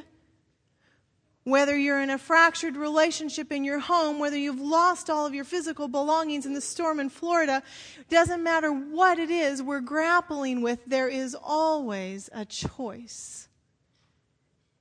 whether 1.49 1.77
you're 1.77 2.01
in 2.01 2.09
a 2.09 2.17
fractured 2.17 2.77
relationship 2.77 3.51
in 3.51 3.63
your 3.63 3.79
home, 3.79 4.19
whether 4.19 4.37
you've 4.37 4.59
lost 4.59 5.09
all 5.09 5.25
of 5.25 5.33
your 5.33 5.43
physical 5.43 5.87
belongings 5.87 6.45
in 6.45 6.53
the 6.53 6.61
storm 6.61 6.99
in 6.99 7.09
Florida, 7.09 7.63
doesn't 8.09 8.43
matter 8.43 8.71
what 8.71 9.19
it 9.19 9.29
is 9.29 9.61
we're 9.61 9.79
grappling 9.79 10.61
with, 10.61 10.79
there 10.85 11.07
is 11.07 11.35
always 11.41 12.29
a 12.33 12.45
choice. 12.45 13.47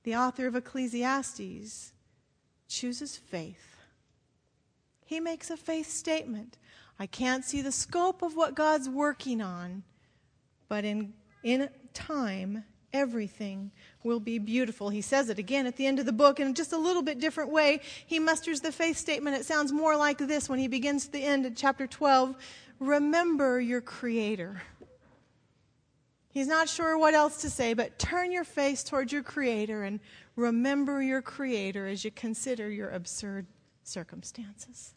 The 0.03 0.15
author 0.15 0.47
of 0.47 0.55
Ecclesiastes 0.55 1.93
chooses 2.67 3.17
faith. 3.17 3.77
He 5.05 5.19
makes 5.19 5.49
a 5.49 5.57
faith 5.57 5.89
statement. 5.89 6.57
I 6.99 7.05
can't 7.05 7.43
see 7.43 7.61
the 7.61 7.71
scope 7.71 8.21
of 8.21 8.35
what 8.35 8.55
God's 8.55 8.87
working 8.87 9.41
on, 9.41 9.83
but 10.67 10.85
in, 10.85 11.13
in 11.43 11.69
time, 11.93 12.63
everything 12.93 13.71
will 14.03 14.19
be 14.19 14.39
beautiful. 14.39 14.89
He 14.89 15.01
says 15.01 15.29
it 15.29 15.39
again 15.39 15.67
at 15.67 15.75
the 15.75 15.85
end 15.85 15.99
of 15.99 16.05
the 16.05 16.13
book 16.13 16.39
in 16.39 16.53
just 16.53 16.73
a 16.73 16.77
little 16.77 17.01
bit 17.01 17.19
different 17.19 17.51
way. 17.51 17.81
He 18.05 18.19
musters 18.19 18.61
the 18.61 18.71
faith 18.71 18.97
statement. 18.97 19.37
It 19.37 19.45
sounds 19.45 19.71
more 19.71 19.95
like 19.95 20.17
this 20.17 20.49
when 20.49 20.59
he 20.59 20.67
begins 20.67 21.07
the 21.07 21.23
end 21.23 21.45
of 21.45 21.55
chapter 21.55 21.87
12 21.87 22.35
Remember 22.79 23.59
your 23.59 23.81
Creator. 23.81 24.61
He's 26.31 26.47
not 26.47 26.69
sure 26.69 26.97
what 26.97 27.13
else 27.13 27.41
to 27.41 27.49
say, 27.49 27.73
but 27.73 27.99
turn 27.99 28.31
your 28.31 28.45
face 28.45 28.83
towards 28.83 29.11
your 29.11 29.23
Creator 29.23 29.83
and 29.83 29.99
remember 30.35 31.01
your 31.01 31.21
Creator 31.21 31.87
as 31.87 32.05
you 32.05 32.11
consider 32.11 32.69
your 32.69 32.89
absurd 32.89 33.47
circumstances. 33.83 34.93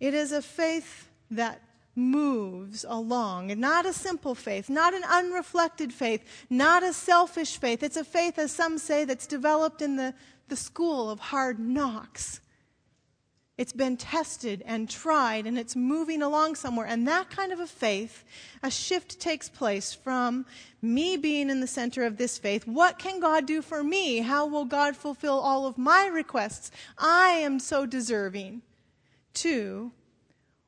It 0.00 0.14
is 0.14 0.32
a 0.32 0.42
faith 0.42 1.08
that 1.30 1.62
moves 1.96 2.84
along. 2.86 3.50
And 3.50 3.60
not 3.60 3.86
a 3.86 3.92
simple 3.92 4.34
faith, 4.34 4.68
not 4.68 4.94
an 4.94 5.02
unreflected 5.04 5.92
faith, 5.92 6.22
not 6.50 6.82
a 6.82 6.92
selfish 6.92 7.56
faith. 7.56 7.82
It's 7.82 7.96
a 7.96 8.04
faith, 8.04 8.38
as 8.38 8.52
some 8.52 8.78
say, 8.78 9.04
that's 9.04 9.26
developed 9.26 9.82
in 9.82 9.96
the, 9.96 10.14
the 10.48 10.56
school 10.56 11.10
of 11.10 11.18
hard 11.18 11.58
knocks. 11.58 12.40
It's 13.58 13.72
been 13.72 13.96
tested 13.96 14.62
and 14.66 14.88
tried, 14.88 15.46
and 15.46 15.58
it's 15.58 15.74
moving 15.74 16.20
along 16.20 16.56
somewhere. 16.56 16.86
And 16.86 17.08
that 17.08 17.30
kind 17.30 17.52
of 17.52 17.58
a 17.58 17.66
faith, 17.66 18.22
a 18.62 18.70
shift 18.70 19.18
takes 19.18 19.48
place 19.48 19.94
from 19.94 20.44
me 20.82 21.16
being 21.16 21.48
in 21.48 21.60
the 21.60 21.66
center 21.66 22.02
of 22.02 22.18
this 22.18 22.36
faith. 22.36 22.66
What 22.66 22.98
can 22.98 23.18
God 23.18 23.46
do 23.46 23.62
for 23.62 23.82
me? 23.82 24.18
How 24.18 24.46
will 24.46 24.66
God 24.66 24.94
fulfill 24.94 25.38
all 25.38 25.66
of 25.66 25.78
my 25.78 26.06
requests? 26.06 26.70
I 26.98 27.30
am 27.30 27.58
so 27.58 27.86
deserving. 27.86 28.60
To 29.34 29.92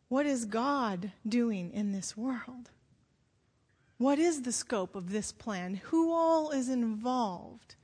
what 0.08 0.26
is 0.26 0.44
God 0.44 1.12
doing 1.26 1.70
in 1.72 1.92
this 1.92 2.16
world? 2.16 2.70
What 3.98 4.18
is 4.18 4.42
the 4.42 4.52
scope 4.52 4.94
of 4.94 5.10
this 5.10 5.32
plan? 5.32 5.80
Who 5.84 6.12
all 6.12 6.50
is 6.50 6.68
involved? 6.68 7.74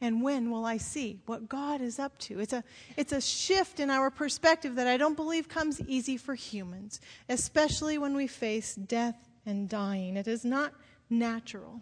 And 0.00 0.22
when 0.22 0.50
will 0.50 0.64
I 0.64 0.76
see 0.76 1.20
what 1.26 1.48
God 1.48 1.80
is 1.80 1.98
up 1.98 2.16
to? 2.20 2.38
It's 2.38 2.52
a, 2.52 2.62
it's 2.96 3.12
a 3.12 3.20
shift 3.20 3.80
in 3.80 3.90
our 3.90 4.10
perspective 4.10 4.76
that 4.76 4.86
I 4.86 4.96
don't 4.96 5.16
believe 5.16 5.48
comes 5.48 5.80
easy 5.82 6.16
for 6.16 6.34
humans, 6.34 7.00
especially 7.28 7.98
when 7.98 8.16
we 8.16 8.26
face 8.26 8.74
death 8.74 9.28
and 9.44 9.68
dying. 9.68 10.16
It 10.16 10.28
is 10.28 10.44
not 10.44 10.72
natural. 11.10 11.80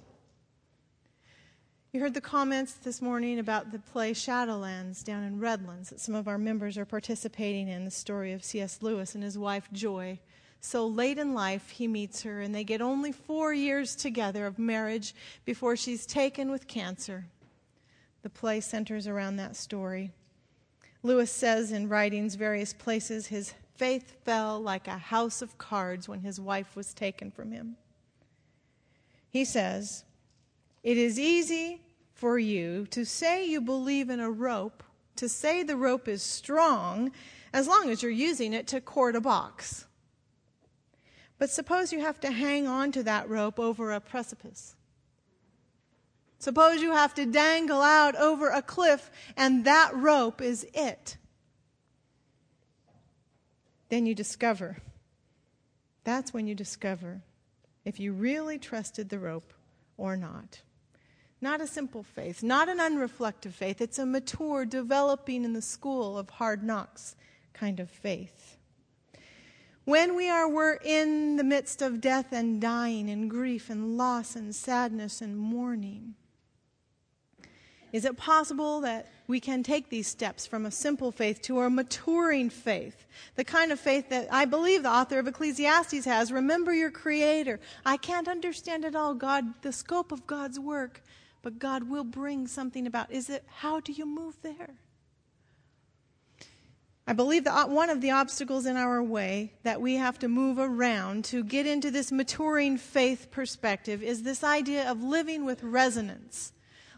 You 1.96 2.02
heard 2.02 2.12
the 2.12 2.20
comments 2.20 2.74
this 2.74 3.00
morning 3.00 3.38
about 3.38 3.72
the 3.72 3.78
play 3.78 4.12
Shadowlands 4.12 5.02
down 5.02 5.22
in 5.22 5.40
Redlands 5.40 5.88
that 5.88 5.98
some 5.98 6.14
of 6.14 6.28
our 6.28 6.37
members 6.37 6.76
are 6.76 6.85
participating 6.85 7.68
in 7.68 7.87
the 7.87 7.90
story 7.90 8.35
of 8.35 8.44
C.S. 8.44 8.82
Lewis 8.82 9.14
and 9.14 9.24
his 9.24 9.38
wife 9.38 9.66
Joy. 9.72 10.18
So 10.61 10.87
late 10.87 11.16
in 11.16 11.32
life, 11.32 11.70
he 11.70 11.88
meets 11.88 12.22
her, 12.24 12.42
and 12.42 12.54
they 12.54 12.64
get 12.64 12.82
only 12.82 13.12
four 13.12 13.54
years 13.54 13.96
together 13.96 14.44
of 14.44 14.59
marriage 14.59 15.14
before 15.46 15.74
she's 15.74 16.04
taken 16.04 16.50
with 16.50 16.68
cancer. 16.68 17.24
The 18.20 18.28
play 18.28 18.61
centers 18.61 19.06
around 19.06 19.37
that 19.37 19.56
story. 19.56 20.11
Lewis 21.02 21.32
says 21.32 21.72
in 21.72 21.88
writings 21.88 22.35
various 22.35 22.74
places 22.74 23.28
his 23.28 23.54
faith 23.74 24.22
fell 24.22 24.61
like 24.61 24.87
a 24.87 24.98
house 24.98 25.40
of 25.40 25.56
cards 25.56 26.11
when 26.11 26.20
his 26.20 26.38
wife 26.38 26.76
was 26.76 26.92
taken 26.92 27.30
from 27.30 27.52
him. 27.52 27.78
He 29.30 29.46
says, 29.46 30.04
It 30.82 30.98
is 30.98 31.18
easy 31.18 31.80
for 32.16 32.38
you 32.38 32.87
to 32.87 33.05
say 33.05 33.46
you 33.46 33.61
believe 33.61 34.09
in 34.09 34.20
a 34.20 34.31
rope, 34.31 34.83
to 35.16 35.29
say 35.29 35.62
the 35.62 35.76
rope 35.76 36.09
is 36.09 36.22
strong, 36.22 37.12
as 37.52 37.68
long 37.68 37.90
as 37.90 38.02
you're 38.02 38.11
using 38.11 38.55
it 38.55 38.66
to 38.68 38.81
cord 38.81 39.14
a 39.14 39.20
box. 39.20 39.87
But 41.38 41.50
suppose 41.50 41.92
you 41.92 42.00
have 42.00 42.18
to 42.20 42.31
hang 42.31 42.66
on 42.66 42.90
to 42.92 43.02
that 43.02 43.29
rope 43.29 43.61
over 43.61 43.92
a 43.92 44.00
precipice. 44.00 44.74
Suppose 46.38 46.81
you 46.81 46.92
have 46.92 47.12
to 47.14 47.26
dangle 47.26 47.83
out 47.83 48.16
over 48.16 48.48
a 48.48 48.62
cliff 48.62 49.11
and 49.37 49.66
that 49.66 49.94
rope 49.94 50.40
is 50.40 50.66
it. 50.72 51.18
Then 53.90 54.07
you 54.07 54.14
discover. 54.14 54.79
That's 56.05 56.33
when 56.33 56.46
you 56.46 56.55
discover 56.55 57.20
if 57.85 58.00
you 58.00 58.14
really 58.14 58.59
trusted 58.59 59.11
the 59.11 59.18
rope 59.18 59.52
or 59.98 60.16
not. 60.16 60.62
Not 61.40 61.61
a 61.61 61.66
simple 61.66 62.03
faith, 62.03 62.42
not 62.42 62.68
an 62.68 62.79
unreflective 62.79 63.53
faith. 63.53 63.81
It's 63.81 63.99
a 63.99 64.07
mature, 64.07 64.64
developing 64.64 65.44
in 65.44 65.53
the 65.53 65.62
school 65.62 66.16
of 66.16 66.31
hard 66.31 66.62
knocks 66.62 67.14
kind 67.53 67.79
of 67.79 67.90
faith. 67.90 68.57
When 69.85 70.16
we 70.16 70.29
are 70.29 70.49
we're 70.49 70.79
in 70.85 71.37
the 71.37 71.44
midst 71.44 71.81
of 71.81 72.01
death 72.01 72.33
and 72.33 72.61
dying 72.61 73.09
and 73.09 73.31
grief 73.31 73.70
and 73.70 73.96
loss 73.96 74.35
and 74.35 74.55
sadness 74.55 75.20
and 75.20 75.37
mourning, 75.37 76.14
is 77.92 78.05
it 78.05 78.16
possible 78.16 78.81
that 78.81 79.07
we 79.29 79.38
can 79.38 79.62
take 79.62 79.88
these 79.88 80.09
steps 80.09 80.46
from 80.46 80.66
a 80.66 80.70
simple 80.70 81.12
faith 81.12 81.40
to 81.42 81.61
a 81.61 81.70
maturing 81.70 82.51
faith? 82.51 83.07
The 83.37 83.44
kind 83.44 83.70
of 83.70 83.79
faith 83.79 84.09
that 84.09 84.29
I 84.31 84.44
believe 84.44 84.83
the 84.83 84.90
author 84.90 85.18
of 85.18 85.29
Ecclesiastes 85.29 86.05
has. 86.05 86.33
Remember 86.33 86.75
your 86.75 86.90
Creator. 86.90 87.61
I 87.85 87.96
can't 87.96 88.27
understand 88.29 88.85
it 88.85 88.96
all, 88.96 89.14
God, 89.14 89.44
the 89.62 89.72
scope 89.72 90.11
of 90.11 90.27
God's 90.27 90.59
work 90.59 91.03
but 91.46 91.61
God 91.61 91.85
will 91.85 92.02
bring 92.02 92.48
something 92.48 92.88
about. 92.88 93.12
Is 93.12 93.30
it 93.30 93.44
how 93.46 93.78
do 93.78 93.92
you 93.92 94.04
move 94.04 94.37
there? 94.42 94.80
I 97.06 97.12
believe 97.12 97.44
that 97.44 97.56
uh, 97.56 97.68
one 97.68 97.88
of 97.88 98.00
the 98.00 98.11
obstacles 98.11 98.66
in 98.66 98.76
our 98.76 99.00
way 99.00 99.52
that 99.62 99.80
we 99.80 99.94
have 99.94 100.18
to 100.18 100.28
move 100.28 100.59
around 100.59 101.24
to 101.26 101.44
get 101.44 101.64
into 101.64 101.92
this 101.92 102.11
maturing 102.11 102.76
faith 102.76 103.28
perspective 103.30 104.02
is 104.02 104.24
this 104.24 104.42
idea 104.42 104.90
of 104.90 105.04
living 105.04 105.44
with 105.44 105.62
resonance, 105.62 106.52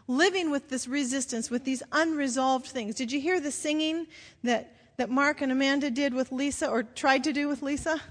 living 0.07 0.49
with 0.49 0.69
this 0.69 0.87
resistance, 0.87 1.51
with 1.51 1.63
these 1.63 1.83
unresolved 1.91 2.65
things. 2.65 2.95
Did 2.95 3.11
you 3.11 3.21
hear 3.21 3.39
the 3.39 3.51
singing 3.51 4.07
that, 4.43 4.75
that 4.97 5.11
Mark 5.11 5.41
and 5.41 5.51
Amanda 5.51 5.91
did 5.91 6.11
with 6.11 6.31
Lisa 6.31 6.67
or 6.67 6.81
tried 6.81 7.23
to 7.25 7.33
do 7.33 7.47
with 7.47 7.61
Lisa? 7.61 8.01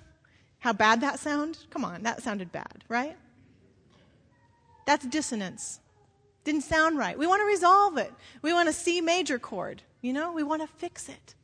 How 0.60 0.72
bad 0.72 1.00
that 1.00 1.18
sound? 1.18 1.58
Come 1.70 1.84
on, 1.84 2.04
that 2.04 2.22
sounded 2.22 2.52
bad, 2.52 2.84
right? 2.88 3.16
That's 4.86 5.04
dissonance. 5.04 5.80
Didn't 6.48 6.62
sound 6.62 6.96
right. 6.96 7.18
We 7.18 7.26
want 7.26 7.42
to 7.42 7.44
resolve 7.44 7.98
it. 7.98 8.10
We 8.40 8.54
want 8.54 8.70
a 8.70 8.72
C 8.72 9.02
major 9.02 9.38
chord. 9.38 9.82
You 10.00 10.14
know, 10.14 10.32
we 10.32 10.42
want 10.42 10.62
to 10.62 10.66
fix 10.66 11.10
it. 11.10 11.34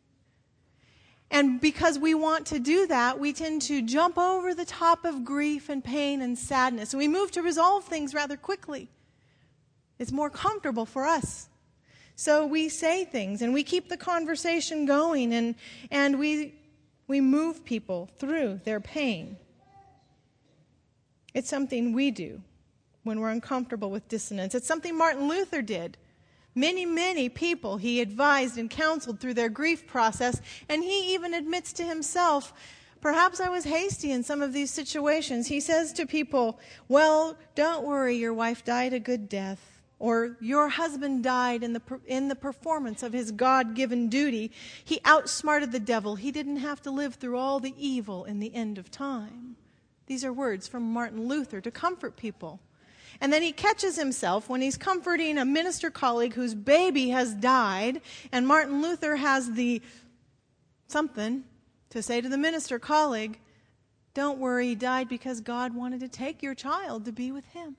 And 1.31 1.61
because 1.61 1.99
we 1.99 2.15
want 2.15 2.47
to 2.47 2.59
do 2.59 2.87
that, 2.87 3.19
we 3.19 3.35
tend 3.35 3.61
to 3.69 3.83
jump 3.83 4.17
over 4.17 4.55
the 4.55 4.65
top 4.65 5.05
of 5.05 5.23
grief 5.23 5.69
and 5.69 5.85
pain 5.85 6.23
and 6.23 6.39
sadness. 6.39 6.95
And 6.95 6.99
we 6.99 7.07
move 7.07 7.31
to 7.33 7.43
resolve 7.43 7.85
things 7.85 8.15
rather 8.15 8.39
quickly. 8.39 8.89
It's 9.99 10.11
more 10.11 10.31
comfortable 10.31 10.87
for 10.87 11.05
us. 11.05 11.51
So 12.17 12.47
we 12.47 12.71
say 12.71 13.05
things 13.05 13.43
and 13.43 13.53
we 13.53 13.63
keep 13.63 13.91
the 13.91 13.99
conversation 13.99 14.87
going 14.87 15.35
and, 15.35 15.55
and 15.91 16.19
we, 16.19 16.55
we 17.09 17.21
move 17.21 17.63
people 17.63 18.09
through 18.17 18.63
their 18.65 18.81
pain. 18.81 19.37
It's 21.35 21.51
something 21.51 21.93
we 21.93 22.11
do 22.11 22.41
when 23.05 23.21
we're 23.21 23.31
uncomfortable 23.31 23.91
with 23.91 24.09
dissonance. 24.09 24.55
It's 24.55 24.67
something 24.67 24.97
Martin 24.97 25.29
Luther 25.29 25.63
did. 25.63 25.97
Many, 26.55 26.87
many 26.87 27.29
people 27.29 27.77
he 27.77 28.01
advised 28.01 28.59
and 28.59 28.71
counseled 28.71 29.21
through 29.21 29.35
their 29.35 29.49
grief 29.49 29.87
process, 29.87 30.41
and 30.69 30.83
he 30.83 31.15
even 31.15 31.35
admits 31.35 31.73
to 31.75 31.85
himself, 31.85 32.53
Perhaps 33.05 33.39
I 33.39 33.51
was 33.51 33.65
hasty 33.65 34.13
in 34.13 34.23
some 34.23 34.41
of 34.41 34.55
these 34.55 34.71
situations. 34.71 35.49
He 35.49 35.61
says 35.61 35.93
to 35.93 36.07
people, 36.07 36.59
Well, 36.89 37.37
don't 37.55 37.85
worry, 37.85 38.17
your 38.17 38.33
wife 38.33 38.65
died 38.65 38.95
a 38.95 38.99
good 38.99 39.29
death. 39.29 39.83
Or 39.99 40.39
your 40.41 40.71
husband 40.71 41.23
died 41.23 41.63
in 41.63 41.75
the, 41.75 41.83
in 42.07 42.29
the 42.29 42.35
performance 42.35 43.03
of 43.03 43.13
his 43.13 43.31
God 43.31 43.75
given 43.75 44.09
duty. 44.09 44.53
He 44.83 45.03
outsmarted 45.05 45.71
the 45.71 45.81
devil. 45.81 46.17
He 46.17 46.33
didn't 46.33 46.57
have 46.57 46.81
to 46.81 46.91
live 46.91 47.17
through 47.17 47.37
all 47.37 47.61
the 47.61 47.75
evil 47.77 48.25
in 48.25 48.41
the 48.41 48.55
end 48.55 48.79
of 48.79 48.91
time. 48.91 49.57
These 50.07 50.25
are 50.25 50.33
words 50.33 50.67
from 50.67 50.91
Martin 50.91 51.29
Luther 51.29 51.61
to 51.61 51.71
comfort 51.71 52.17
people. 52.17 52.59
And 53.21 53.33
then 53.33 53.43
he 53.43 53.53
catches 53.53 53.97
himself 53.97 54.49
when 54.49 54.61
he's 54.61 54.77
comforting 54.77 55.39
a 55.39 55.45
minister 55.45 55.91
colleague 55.91 56.35
whose 56.35 56.55
baby 56.55 57.11
has 57.11 57.35
died, 57.35 58.01
and 58.33 58.47
Martin 58.47 58.83
Luther 58.83 59.17
has 59.17 59.53
the 59.53 59.83
something 60.89 61.45
to 61.91 62.03
say 62.03 62.21
to 62.21 62.29
the 62.29 62.39
minister 62.39 62.79
colleague 62.79 63.39
Don't 64.15 64.39
worry, 64.39 64.69
he 64.69 64.75
died 64.75 65.09
because 65.09 65.41
God 65.41 65.75
wanted 65.75 66.01
to 66.01 66.09
take 66.09 66.43
your 66.43 66.55
child 66.55 67.05
to 67.05 67.13
be 67.13 67.31
with 67.31 67.47
him. 67.47 67.77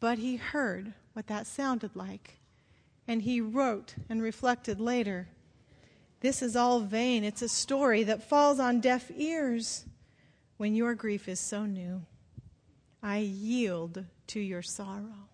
But 0.00 0.18
he 0.18 0.36
heard 0.36 0.94
what 1.12 1.26
that 1.26 1.46
sounded 1.46 1.94
like, 1.94 2.40
and 3.06 3.22
he 3.22 3.40
wrote 3.40 3.94
and 4.08 4.22
reflected 4.22 4.80
later. 4.80 5.28
This 6.20 6.42
is 6.42 6.56
all 6.56 6.80
vain. 6.80 7.24
It's 7.24 7.42
a 7.42 7.48
story 7.48 8.02
that 8.04 8.28
falls 8.28 8.58
on 8.60 8.80
deaf 8.80 9.10
ears 9.14 9.84
when 10.56 10.74
your 10.74 10.94
grief 10.94 11.28
is 11.28 11.40
so 11.40 11.64
new. 11.64 12.02
I 13.02 13.18
yield 13.18 14.04
to 14.28 14.40
your 14.40 14.62
sorrow. 14.62 15.28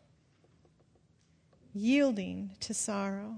Yielding 1.75 2.53
to 2.61 2.73
sorrow. 2.73 3.37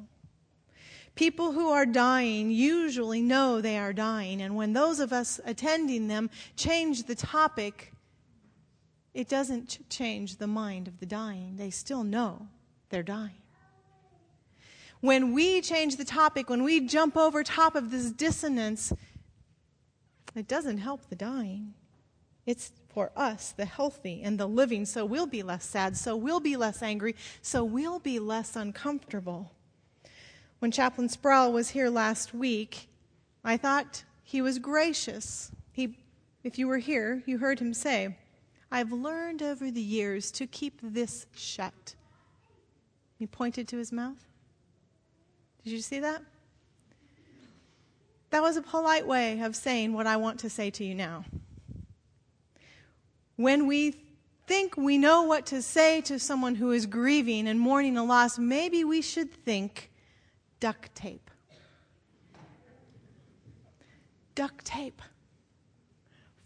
People 1.14 1.52
who 1.52 1.70
are 1.70 1.86
dying 1.86 2.50
usually 2.50 3.20
know 3.20 3.60
they 3.60 3.76
are 3.76 3.92
dying, 3.92 4.40
and 4.40 4.54
when 4.54 4.72
those 4.72 5.00
of 5.00 5.12
us 5.12 5.40
attending 5.44 6.06
them 6.06 6.30
change 6.54 7.04
the 7.04 7.16
topic, 7.16 7.92
it 9.14 9.28
doesn't 9.28 9.90
change 9.90 10.36
the 10.36 10.46
mind 10.46 10.86
of 10.86 11.00
the 11.00 11.06
dying. 11.06 11.56
They 11.56 11.70
still 11.70 12.04
know 12.04 12.46
they're 12.90 13.02
dying. 13.02 13.42
When 15.00 15.32
we 15.32 15.60
change 15.60 15.96
the 15.96 16.04
topic, 16.04 16.48
when 16.48 16.62
we 16.62 16.86
jump 16.86 17.16
over 17.16 17.42
top 17.42 17.74
of 17.74 17.90
this 17.90 18.12
dissonance, 18.12 18.92
it 20.36 20.46
doesn't 20.46 20.78
help 20.78 21.08
the 21.08 21.16
dying. 21.16 21.74
It's 22.46 22.70
for 22.88 23.12
us, 23.16 23.52
the 23.52 23.64
healthy 23.64 24.22
and 24.22 24.38
the 24.38 24.46
living, 24.46 24.84
so 24.84 25.04
we'll 25.04 25.26
be 25.26 25.42
less 25.42 25.64
sad, 25.64 25.96
so 25.96 26.16
we'll 26.16 26.40
be 26.40 26.56
less 26.56 26.82
angry, 26.82 27.14
so 27.42 27.62
we'll 27.62 27.98
be 27.98 28.18
less 28.18 28.56
uncomfortable. 28.56 29.52
When 30.58 30.70
Chaplain 30.70 31.08
Sproul 31.08 31.52
was 31.52 31.70
here 31.70 31.90
last 31.90 32.34
week, 32.34 32.88
I 33.44 33.56
thought 33.56 34.04
he 34.24 34.42
was 34.42 34.58
gracious. 34.58 35.52
He, 35.72 35.96
if 36.42 36.58
you 36.58 36.66
were 36.66 36.78
here, 36.78 37.22
you 37.26 37.38
heard 37.38 37.60
him 37.60 37.72
say, 37.72 38.16
I've 38.70 38.92
learned 38.92 39.42
over 39.42 39.70
the 39.70 39.80
years 39.80 40.30
to 40.32 40.46
keep 40.46 40.80
this 40.82 41.26
shut. 41.34 41.94
He 43.18 43.26
pointed 43.26 43.68
to 43.68 43.78
his 43.78 43.92
mouth. 43.92 44.26
Did 45.64 45.72
you 45.72 45.80
see 45.80 46.00
that? 46.00 46.22
That 48.30 48.42
was 48.42 48.56
a 48.56 48.62
polite 48.62 49.06
way 49.06 49.40
of 49.40 49.56
saying 49.56 49.92
what 49.92 50.06
I 50.06 50.16
want 50.16 50.40
to 50.40 50.50
say 50.50 50.70
to 50.70 50.84
you 50.84 50.94
now. 50.94 51.24
When 53.38 53.68
we 53.68 53.94
think 54.48 54.76
we 54.76 54.98
know 54.98 55.22
what 55.22 55.46
to 55.46 55.62
say 55.62 56.00
to 56.00 56.18
someone 56.18 56.56
who 56.56 56.72
is 56.72 56.86
grieving 56.86 57.46
and 57.46 57.60
mourning 57.60 57.96
a 57.96 58.02
loss, 58.02 58.36
maybe 58.36 58.82
we 58.82 59.00
should 59.00 59.32
think 59.32 59.92
duct 60.58 60.92
tape. 60.96 61.30
Duct 64.34 64.64
tape 64.64 65.00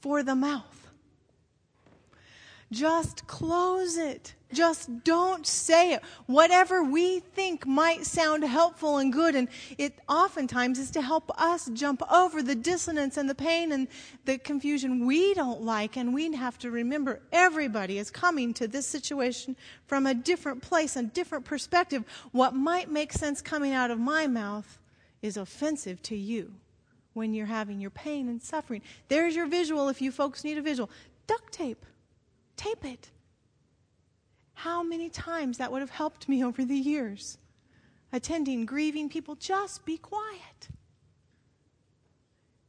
for 0.03 0.23
the 0.23 0.35
mouth. 0.35 0.87
Just 2.71 3.27
close 3.27 3.97
it. 3.97 4.35
Just 4.53 5.05
don't 5.05 5.47
say 5.47 5.95
it. 5.95 6.03
Whatever 6.27 6.83
we 6.85 7.21
think 7.21 7.67
might 7.67 8.05
sound 8.05 8.45
helpful 8.45 8.99
and 8.99 9.13
good, 9.13 9.35
and 9.35 9.49
it 9.79 9.99
oftentimes 10.09 10.79
is 10.79 10.91
to 10.93 11.03
help 11.03 11.31
us 11.41 11.71
jump 11.73 12.03
over 12.13 12.43
the 12.43 12.55
dissonance 12.55 13.17
and 13.17 13.29
the 13.29 13.35
pain 13.35 13.73
and 13.73 13.89
the 14.25 14.39
confusion 14.39 15.07
we 15.07 15.35
don't 15.35 15.63
like. 15.63 15.97
And 15.97 16.13
we 16.13 16.35
have 16.35 16.59
to 16.59 16.71
remember 16.71 17.21
everybody 17.33 17.99
is 17.99 18.11
coming 18.11 18.53
to 18.55 18.69
this 18.69 18.87
situation 18.87 19.57
from 19.87 20.07
a 20.07 20.15
different 20.15 20.63
place, 20.63 20.97
a 20.97 21.03
different 21.03 21.45
perspective. 21.45 22.05
What 22.33 22.55
might 22.55 22.91
make 22.91 23.13
sense 23.13 23.41
coming 23.41 23.73
out 23.73 23.91
of 23.91 23.99
my 23.99 24.27
mouth 24.27 24.79
is 25.23 25.37
offensive 25.37 26.03
to 26.03 26.17
you 26.17 26.53
when 27.15 27.35
you're 27.35 27.47
having 27.47 27.81
your 27.81 27.91
pain 27.91 28.29
and 28.29 28.43
suffering. 28.43 28.83
There's 29.09 29.37
your 29.37 29.47
visual 29.47 29.89
if 29.89 30.01
you 30.03 30.11
folks 30.11 30.45
need 30.45 30.59
a 30.59 30.63
visual. 30.63 30.91
Duct 31.27 31.53
tape. 31.53 31.87
Tape 32.57 32.85
it. 32.85 33.12
How 34.63 34.85
many 34.85 35.09
times 35.09 35.59
that 35.59 35.73
would 35.73 35.81
have 35.81 35.91
helped 35.91 36.29
me 36.29 36.45
over 36.45 36.65
the 36.65 36.77
years. 36.77 37.37
Attending 38.13 38.65
grieving 38.65 39.09
people, 39.09 39.35
just 39.35 39.85
be 39.85 39.97
quiet. 39.97 40.69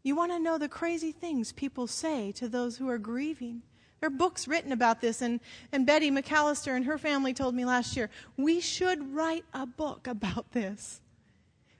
You 0.01 0.15
want 0.15 0.31
to 0.31 0.39
know 0.39 0.57
the 0.57 0.67
crazy 0.67 1.11
things 1.11 1.51
people 1.51 1.85
say 1.85 2.31
to 2.31 2.49
those 2.49 2.77
who 2.77 2.89
are 2.89 2.97
grieving. 2.97 3.61
There 3.99 4.07
are 4.07 4.09
books 4.09 4.47
written 4.47 4.71
about 4.71 5.01
this, 5.01 5.21
and, 5.21 5.39
and 5.71 5.85
Betty 5.85 6.09
McAllister 6.09 6.75
and 6.75 6.83
her 6.85 6.97
family 6.97 7.31
told 7.31 7.53
me 7.53 7.63
last 7.63 7.95
year 7.95 8.09
we 8.37 8.59
should 8.59 9.13
write 9.13 9.45
a 9.53 9.67
book 9.67 10.07
about 10.07 10.51
this. 10.51 10.99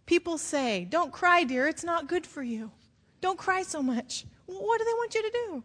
People 0.06 0.38
say, 0.38 0.86
Don't 0.86 1.12
cry, 1.12 1.43
dear, 1.43 1.67
it's 1.67 1.84
not 1.84 2.08
good 2.08 2.28
for 2.28 2.43
you. 2.43 2.69
Don't 3.19 3.39
cry 3.39 3.63
so 3.63 3.82
much. 3.82 4.28
What 4.45 4.78
do 4.78 4.86
they 4.86 4.93
want 4.93 5.15
you 5.15 5.23
to 5.23 5.32
do? 5.47 5.63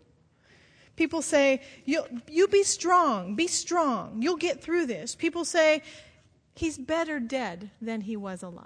People 0.98 1.22
say, 1.22 1.62
you, 1.84 2.02
you 2.28 2.48
be 2.48 2.64
strong, 2.64 3.36
be 3.36 3.46
strong, 3.46 4.20
you'll 4.20 4.34
get 4.34 4.60
through 4.60 4.86
this. 4.86 5.14
People 5.14 5.44
say, 5.44 5.80
he's 6.56 6.76
better 6.76 7.20
dead 7.20 7.70
than 7.80 8.00
he 8.00 8.16
was 8.16 8.42
alive. 8.42 8.64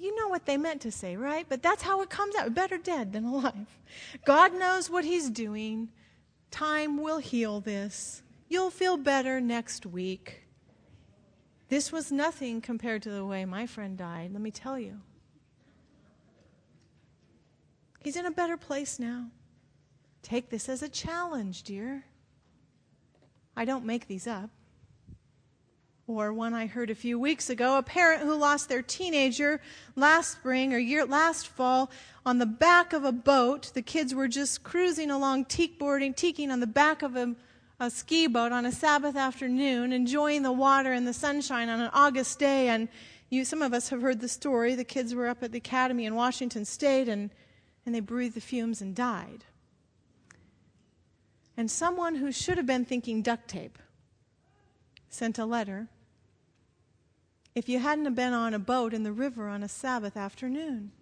You 0.00 0.16
know 0.16 0.28
what 0.28 0.46
they 0.46 0.56
meant 0.56 0.80
to 0.80 0.90
say, 0.90 1.14
right? 1.14 1.44
But 1.46 1.62
that's 1.62 1.82
how 1.82 2.00
it 2.00 2.08
comes 2.08 2.36
out 2.36 2.54
better 2.54 2.78
dead 2.78 3.12
than 3.12 3.26
alive. 3.26 3.66
God 4.24 4.54
knows 4.54 4.88
what 4.88 5.04
he's 5.04 5.28
doing. 5.28 5.90
Time 6.50 6.96
will 6.96 7.18
heal 7.18 7.60
this. 7.60 8.22
You'll 8.48 8.70
feel 8.70 8.96
better 8.96 9.42
next 9.42 9.84
week. 9.84 10.44
This 11.68 11.92
was 11.92 12.10
nothing 12.10 12.62
compared 12.62 13.02
to 13.02 13.10
the 13.10 13.26
way 13.26 13.44
my 13.44 13.66
friend 13.66 13.98
died, 13.98 14.32
let 14.32 14.40
me 14.40 14.50
tell 14.50 14.78
you. 14.78 15.02
He's 18.08 18.16
in 18.16 18.24
a 18.24 18.30
better 18.30 18.56
place 18.56 18.98
now. 18.98 19.26
Take 20.22 20.48
this 20.48 20.70
as 20.70 20.82
a 20.82 20.88
challenge, 20.88 21.62
dear. 21.62 22.06
I 23.54 23.66
don't 23.66 23.84
make 23.84 24.08
these 24.08 24.26
up. 24.26 24.48
Or 26.06 26.32
one 26.32 26.54
I 26.54 26.68
heard 26.68 26.88
a 26.88 26.94
few 26.94 27.18
weeks 27.18 27.50
ago, 27.50 27.76
a 27.76 27.82
parent 27.82 28.22
who 28.22 28.34
lost 28.34 28.70
their 28.70 28.80
teenager 28.80 29.60
last 29.94 30.32
spring 30.38 30.72
or 30.72 30.78
year 30.78 31.04
last 31.04 31.48
fall 31.48 31.90
on 32.24 32.38
the 32.38 32.46
back 32.46 32.94
of 32.94 33.04
a 33.04 33.12
boat. 33.12 33.72
The 33.74 33.82
kids 33.82 34.14
were 34.14 34.26
just 34.26 34.62
cruising 34.62 35.10
along 35.10 35.44
teak 35.44 35.78
boarding, 35.78 36.14
teaking 36.14 36.50
on 36.50 36.60
the 36.60 36.66
back 36.66 37.02
of 37.02 37.14
a, 37.14 37.36
a 37.78 37.90
ski 37.90 38.26
boat 38.26 38.52
on 38.52 38.64
a 38.64 38.72
Sabbath 38.72 39.16
afternoon, 39.16 39.92
enjoying 39.92 40.42
the 40.44 40.50
water 40.50 40.94
and 40.94 41.06
the 41.06 41.12
sunshine 41.12 41.68
on 41.68 41.78
an 41.78 41.90
August 41.92 42.38
day. 42.38 42.70
And 42.70 42.88
you, 43.28 43.44
some 43.44 43.60
of 43.60 43.74
us 43.74 43.90
have 43.90 44.00
heard 44.00 44.20
the 44.20 44.28
story. 44.28 44.74
The 44.74 44.82
kids 44.82 45.14
were 45.14 45.28
up 45.28 45.42
at 45.42 45.52
the 45.52 45.58
academy 45.58 46.06
in 46.06 46.14
Washington 46.14 46.64
State 46.64 47.10
and 47.10 47.28
and 47.88 47.94
they 47.94 48.00
breathed 48.00 48.34
the 48.34 48.40
fumes 48.42 48.82
and 48.82 48.94
died. 48.94 49.46
And 51.56 51.70
someone 51.70 52.16
who 52.16 52.30
should 52.30 52.58
have 52.58 52.66
been 52.66 52.84
thinking 52.84 53.22
duct 53.22 53.48
tape 53.48 53.78
sent 55.08 55.38
a 55.38 55.46
letter. 55.46 55.88
If 57.54 57.66
you 57.66 57.78
hadn't 57.78 58.12
been 58.12 58.34
on 58.34 58.52
a 58.52 58.58
boat 58.58 58.92
in 58.92 59.04
the 59.04 59.12
river 59.12 59.48
on 59.48 59.62
a 59.62 59.68
Sabbath 59.68 60.18
afternoon, 60.18 60.92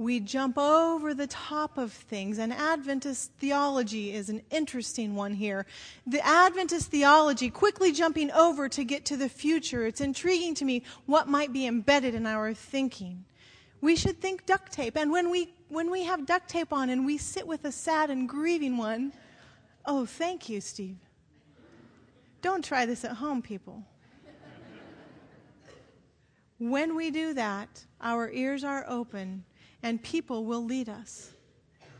we 0.00 0.18
jump 0.18 0.56
over 0.56 1.12
the 1.12 1.26
top 1.26 1.76
of 1.76 1.92
things. 1.92 2.38
And 2.38 2.54
Adventist 2.54 3.32
theology 3.38 4.14
is 4.14 4.30
an 4.30 4.40
interesting 4.50 5.14
one 5.14 5.34
here. 5.34 5.66
The 6.06 6.26
Adventist 6.26 6.90
theology, 6.90 7.50
quickly 7.50 7.92
jumping 7.92 8.30
over 8.30 8.66
to 8.70 8.82
get 8.82 9.04
to 9.04 9.18
the 9.18 9.28
future, 9.28 9.84
it's 9.84 10.00
intriguing 10.00 10.54
to 10.54 10.64
me 10.64 10.84
what 11.04 11.28
might 11.28 11.52
be 11.52 11.66
embedded 11.66 12.14
in 12.14 12.24
our 12.24 12.54
thinking. 12.54 13.26
We 13.82 13.94
should 13.94 14.22
think 14.22 14.46
duct 14.46 14.72
tape. 14.72 14.96
And 14.96 15.12
when 15.12 15.30
we, 15.30 15.52
when 15.68 15.90
we 15.90 16.04
have 16.04 16.24
duct 16.24 16.48
tape 16.48 16.72
on 16.72 16.88
and 16.88 17.04
we 17.04 17.18
sit 17.18 17.46
with 17.46 17.66
a 17.66 17.72
sad 17.72 18.08
and 18.08 18.26
grieving 18.26 18.78
one, 18.78 19.12
oh, 19.84 20.06
thank 20.06 20.48
you, 20.48 20.62
Steve. 20.62 20.96
Don't 22.40 22.64
try 22.64 22.86
this 22.86 23.04
at 23.04 23.12
home, 23.12 23.42
people. 23.42 23.84
when 26.56 26.96
we 26.96 27.10
do 27.10 27.34
that, 27.34 27.84
our 28.00 28.30
ears 28.30 28.64
are 28.64 28.86
open 28.88 29.44
and 29.82 30.02
people 30.02 30.44
will 30.44 30.64
lead 30.64 30.88
us. 30.88 31.32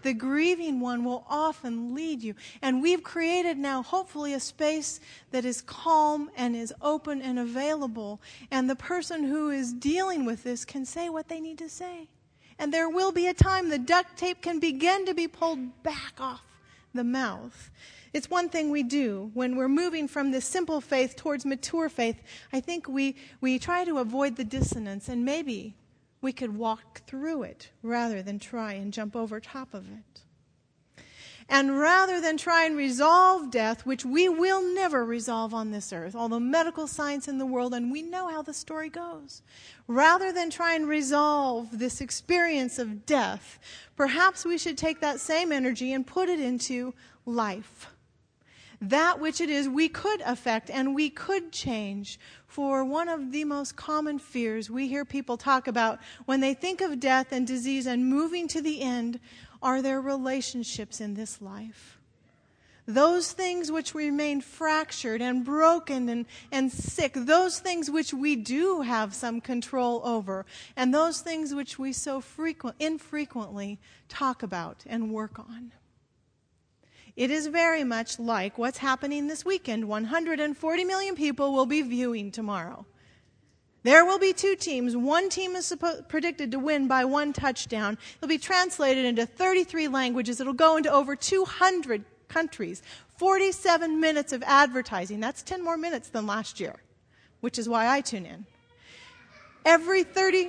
The 0.02 0.14
grieving 0.14 0.80
one 0.80 1.04
will 1.04 1.26
often 1.28 1.94
lead 1.94 2.22
you. 2.22 2.34
And 2.62 2.82
we've 2.82 3.02
created 3.02 3.58
now, 3.58 3.82
hopefully, 3.82 4.32
a 4.32 4.40
space 4.40 5.00
that 5.30 5.44
is 5.44 5.60
calm 5.60 6.30
and 6.36 6.56
is 6.56 6.72
open 6.80 7.20
and 7.20 7.38
available. 7.38 8.20
And 8.50 8.68
the 8.68 8.76
person 8.76 9.24
who 9.24 9.50
is 9.50 9.72
dealing 9.72 10.24
with 10.24 10.42
this 10.42 10.64
can 10.64 10.86
say 10.86 11.10
what 11.10 11.28
they 11.28 11.40
need 11.40 11.58
to 11.58 11.68
say. 11.68 12.08
And 12.58 12.72
there 12.72 12.88
will 12.88 13.12
be 13.12 13.26
a 13.26 13.34
time 13.34 13.68
the 13.68 13.78
duct 13.78 14.16
tape 14.16 14.42
can 14.42 14.58
begin 14.58 15.06
to 15.06 15.14
be 15.14 15.28
pulled 15.28 15.82
back 15.82 16.14
off 16.18 16.44
the 16.94 17.04
mouth. 17.04 17.70
It's 18.12 18.28
one 18.28 18.48
thing 18.48 18.70
we 18.70 18.82
do 18.82 19.30
when 19.34 19.54
we're 19.54 19.68
moving 19.68 20.08
from 20.08 20.30
this 20.30 20.44
simple 20.44 20.80
faith 20.80 21.14
towards 21.14 21.46
mature 21.46 21.88
faith. 21.88 22.20
I 22.52 22.60
think 22.60 22.88
we, 22.88 23.16
we 23.40 23.58
try 23.58 23.84
to 23.84 23.98
avoid 23.98 24.36
the 24.36 24.44
dissonance, 24.44 25.08
and 25.08 25.24
maybe 25.24 25.76
we 26.20 26.32
could 26.32 26.56
walk 26.56 27.02
through 27.06 27.42
it 27.44 27.70
rather 27.82 28.22
than 28.22 28.38
try 28.38 28.74
and 28.74 28.92
jump 28.92 29.16
over 29.16 29.40
top 29.40 29.74
of 29.74 29.86
it. 29.90 30.22
And 31.52 31.80
rather 31.80 32.20
than 32.20 32.36
try 32.36 32.64
and 32.64 32.76
resolve 32.76 33.50
death, 33.50 33.84
which 33.84 34.04
we 34.04 34.28
will 34.28 34.62
never 34.62 35.04
resolve 35.04 35.52
on 35.52 35.72
this 35.72 35.92
earth, 35.92 36.14
although 36.14 36.38
medical 36.38 36.86
science 36.86 37.26
in 37.26 37.38
the 37.38 37.46
world, 37.46 37.74
and 37.74 37.90
we 37.90 38.02
know 38.02 38.28
how 38.28 38.40
the 38.40 38.54
story 38.54 38.88
goes, 38.88 39.42
rather 39.88 40.32
than 40.32 40.48
try 40.50 40.74
and 40.74 40.86
resolve 40.86 41.76
this 41.76 42.00
experience 42.00 42.78
of 42.78 43.04
death, 43.04 43.58
perhaps 43.96 44.44
we 44.44 44.58
should 44.58 44.78
take 44.78 45.00
that 45.00 45.18
same 45.18 45.50
energy 45.50 45.92
and 45.92 46.06
put 46.06 46.28
it 46.28 46.38
into 46.38 46.94
life. 47.26 47.88
That 48.80 49.18
which 49.18 49.40
it 49.40 49.50
is 49.50 49.68
we 49.68 49.88
could 49.88 50.20
affect 50.20 50.70
and 50.70 50.94
we 50.94 51.10
could 51.10 51.50
change. 51.50 52.20
For 52.50 52.84
one 52.84 53.08
of 53.08 53.30
the 53.30 53.44
most 53.44 53.76
common 53.76 54.18
fears 54.18 54.68
we 54.68 54.88
hear 54.88 55.04
people 55.04 55.36
talk 55.36 55.68
about 55.68 56.00
when 56.24 56.40
they 56.40 56.52
think 56.52 56.80
of 56.80 56.98
death 56.98 57.28
and 57.30 57.46
disease 57.46 57.86
and 57.86 58.10
moving 58.10 58.48
to 58.48 58.60
the 58.60 58.82
end 58.82 59.20
are 59.62 59.80
their 59.80 60.00
relationships 60.00 61.00
in 61.00 61.14
this 61.14 61.40
life. 61.40 62.00
Those 62.86 63.30
things 63.30 63.70
which 63.70 63.94
remain 63.94 64.40
fractured 64.40 65.22
and 65.22 65.44
broken 65.44 66.08
and, 66.08 66.26
and 66.50 66.72
sick, 66.72 67.12
those 67.14 67.60
things 67.60 67.88
which 67.88 68.12
we 68.12 68.34
do 68.34 68.80
have 68.80 69.14
some 69.14 69.40
control 69.40 70.02
over, 70.04 70.44
and 70.74 70.92
those 70.92 71.20
things 71.20 71.54
which 71.54 71.78
we 71.78 71.92
so 71.92 72.20
frequent, 72.20 72.74
infrequently 72.80 73.78
talk 74.08 74.42
about 74.42 74.82
and 74.88 75.12
work 75.12 75.38
on. 75.38 75.70
It 77.20 77.30
is 77.30 77.48
very 77.48 77.84
much 77.84 78.18
like 78.18 78.56
what's 78.56 78.78
happening 78.78 79.26
this 79.26 79.44
weekend. 79.44 79.86
140 79.86 80.84
million 80.84 81.14
people 81.14 81.52
will 81.52 81.66
be 81.66 81.82
viewing 81.82 82.30
tomorrow. 82.30 82.86
There 83.82 84.06
will 84.06 84.18
be 84.18 84.32
two 84.32 84.56
teams. 84.56 84.96
One 84.96 85.28
team 85.28 85.54
is 85.54 85.70
suppo- 85.70 86.08
predicted 86.08 86.50
to 86.52 86.58
win 86.58 86.88
by 86.88 87.04
one 87.04 87.34
touchdown. 87.34 87.98
It'll 88.16 88.26
be 88.26 88.38
translated 88.38 89.04
into 89.04 89.26
33 89.26 89.86
languages. 89.88 90.40
It'll 90.40 90.54
go 90.54 90.78
into 90.78 90.90
over 90.90 91.14
200 91.14 92.06
countries. 92.28 92.80
47 93.18 94.00
minutes 94.00 94.32
of 94.32 94.42
advertising. 94.46 95.20
That's 95.20 95.42
10 95.42 95.62
more 95.62 95.76
minutes 95.76 96.08
than 96.08 96.26
last 96.26 96.58
year, 96.58 96.76
which 97.40 97.58
is 97.58 97.68
why 97.68 97.86
I 97.86 98.00
tune 98.00 98.24
in. 98.24 98.46
Every 99.66 100.04
30, 100.04 100.48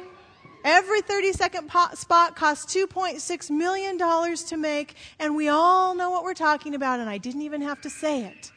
every 0.63 1.01
30 1.01 1.33
second 1.33 1.67
pot 1.67 1.97
spot 1.97 2.35
costs 2.35 2.73
$2.6 2.73 3.49
million 3.49 3.97
to 3.97 4.57
make, 4.57 4.95
and 5.19 5.35
we 5.35 5.49
all 5.49 5.95
know 5.95 6.09
what 6.09 6.23
we're 6.23 6.33
talking 6.33 6.75
about, 6.75 6.99
and 6.99 7.09
I 7.09 7.17
didn't 7.17 7.41
even 7.41 7.61
have 7.61 7.81
to 7.81 7.89
say 7.89 8.23
it. 8.25 8.51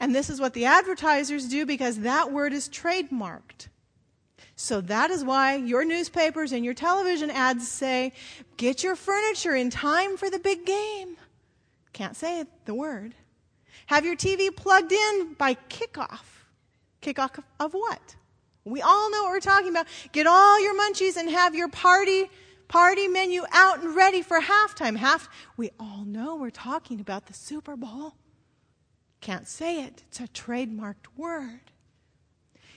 And 0.00 0.14
this 0.14 0.28
is 0.28 0.40
what 0.40 0.54
the 0.54 0.66
advertisers 0.66 1.48
do 1.48 1.64
because 1.66 2.00
that 2.00 2.32
word 2.32 2.52
is 2.52 2.68
trademarked. 2.68 3.68
So 4.56 4.80
that 4.82 5.10
is 5.10 5.24
why 5.24 5.56
your 5.56 5.84
newspapers 5.84 6.52
and 6.52 6.64
your 6.64 6.74
television 6.74 7.30
ads 7.30 7.66
say, 7.66 8.12
get 8.56 8.82
your 8.84 8.96
furniture 8.96 9.54
in 9.54 9.70
time 9.70 10.16
for 10.16 10.30
the 10.30 10.38
big 10.38 10.64
game. 10.64 11.16
Can't 11.92 12.16
say 12.16 12.44
the 12.64 12.74
word. 12.74 13.14
Have 13.86 14.04
your 14.04 14.16
TV 14.16 14.54
plugged 14.54 14.92
in 14.92 15.34
by 15.34 15.54
kickoff. 15.68 16.44
Kickoff 17.02 17.42
of 17.60 17.74
what? 17.74 18.16
We 18.64 18.80
all 18.80 19.10
know 19.10 19.24
what 19.24 19.30
we're 19.30 19.40
talking 19.40 19.68
about. 19.68 19.86
Get 20.12 20.26
all 20.26 20.60
your 20.60 20.74
munchies 20.74 21.16
and 21.16 21.28
have 21.30 21.54
your 21.54 21.68
party 21.68 22.30
party 22.66 23.08
menu 23.08 23.44
out 23.52 23.82
and 23.82 23.94
ready 23.94 24.22
for 24.22 24.40
halftime. 24.40 24.96
Half 24.96 25.28
we 25.56 25.70
all 25.78 26.04
know 26.04 26.36
we're 26.36 26.50
talking 26.50 27.00
about 27.00 27.26
the 27.26 27.34
Super 27.34 27.76
Bowl. 27.76 28.14
Can't 29.20 29.46
say 29.46 29.84
it, 29.84 30.02
it's 30.08 30.20
a 30.20 30.28
trademarked 30.28 31.06
word. 31.16 31.60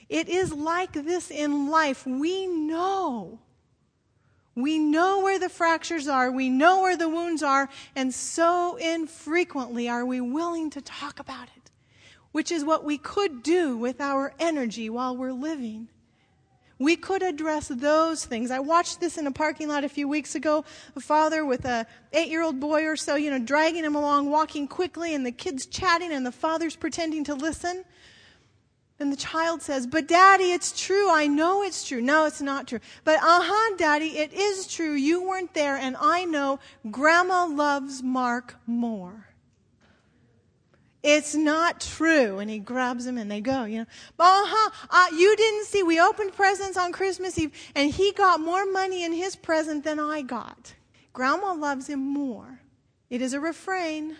It 0.09 0.29
is 0.29 0.53
like 0.53 0.93
this 0.93 1.31
in 1.31 1.69
life. 1.69 2.05
We 2.05 2.47
know. 2.47 3.39
We 4.55 4.79
know 4.79 5.21
where 5.21 5.37
the 5.37 5.49
fractures 5.49 6.07
are, 6.07 6.31
we 6.31 6.49
know 6.49 6.81
where 6.81 6.97
the 6.97 7.09
wounds 7.09 7.43
are, 7.43 7.69
and 7.95 8.11
so 8.11 8.75
infrequently 8.77 9.87
are 9.87 10.03
we 10.03 10.19
willing 10.19 10.71
to 10.71 10.81
talk 10.81 11.19
about 11.19 11.47
it, 11.55 11.56
which 12.37 12.51
is 12.51 12.63
what 12.63 12.83
we 12.83 12.99
could 12.99 13.41
do 13.41 13.75
with 13.75 13.99
our 13.99 14.31
energy 14.37 14.91
while 14.91 15.17
we're 15.17 15.33
living. 15.33 15.87
We 16.77 16.95
could 16.95 17.23
address 17.23 17.67
those 17.67 18.25
things. 18.25 18.51
I 18.51 18.59
watched 18.59 18.99
this 18.99 19.17
in 19.17 19.25
a 19.25 19.31
parking 19.31 19.69
lot 19.69 19.83
a 19.83 19.89
few 19.89 20.07
weeks 20.07 20.35
ago. 20.35 20.63
A 20.95 20.99
father 20.99 21.43
with 21.43 21.65
a 21.65 21.87
eight-year-old 22.13 22.59
boy 22.59 22.85
or 22.85 22.95
so, 22.95 23.15
you 23.15 23.31
know, 23.31 23.39
dragging 23.39 23.83
him 23.83 23.95
along, 23.95 24.29
walking 24.29 24.67
quickly, 24.67 25.15
and 25.15 25.25
the 25.25 25.31
kid's 25.31 25.65
chatting, 25.65 26.11
and 26.11 26.23
the 26.23 26.31
father's 26.31 26.75
pretending 26.75 27.23
to 27.23 27.33
listen. 27.33 27.83
And 28.99 29.11
the 29.11 29.17
child 29.17 29.63
says, 29.63 29.87
But 29.87 30.07
daddy, 30.07 30.51
it's 30.51 30.79
true. 30.79 31.09
I 31.09 31.25
know 31.25 31.63
it's 31.63 31.87
true. 31.87 32.03
No, 32.03 32.27
it's 32.27 32.39
not 32.39 32.67
true. 32.67 32.81
But 33.03 33.17
uh 33.17 33.41
huh, 33.45 33.77
daddy, 33.77 34.15
it 34.15 34.31
is 34.31 34.67
true. 34.67 34.93
You 34.93 35.27
weren't 35.27 35.55
there, 35.55 35.75
and 35.75 35.97
I 35.99 36.25
know 36.25 36.59
grandma 36.91 37.47
loves 37.47 38.03
Mark 38.03 38.57
more. 38.67 39.26
It's 41.03 41.35
not 41.35 41.79
true. 41.79 42.39
And 42.39 42.49
he 42.49 42.59
grabs 42.59 43.05
him 43.05 43.17
and 43.17 43.29
they 43.29 43.41
go, 43.41 43.65
you 43.65 43.79
know. 43.79 43.85
Uh-huh. 44.19 44.69
Uh, 44.89 45.15
you 45.15 45.35
didn't 45.35 45.65
see. 45.65 45.83
We 45.83 45.99
opened 45.99 46.33
presents 46.33 46.77
on 46.77 46.91
Christmas 46.91 47.37
Eve 47.37 47.51
and 47.75 47.91
he 47.91 48.11
got 48.11 48.39
more 48.39 48.65
money 48.65 49.03
in 49.03 49.13
his 49.13 49.35
present 49.35 49.83
than 49.83 49.99
I 49.99 50.21
got. 50.21 50.73
Grandma 51.13 51.53
loves 51.53 51.87
him 51.87 51.99
more. 51.99 52.59
It 53.09 53.21
is 53.21 53.33
a 53.33 53.39
refrain. 53.39 54.17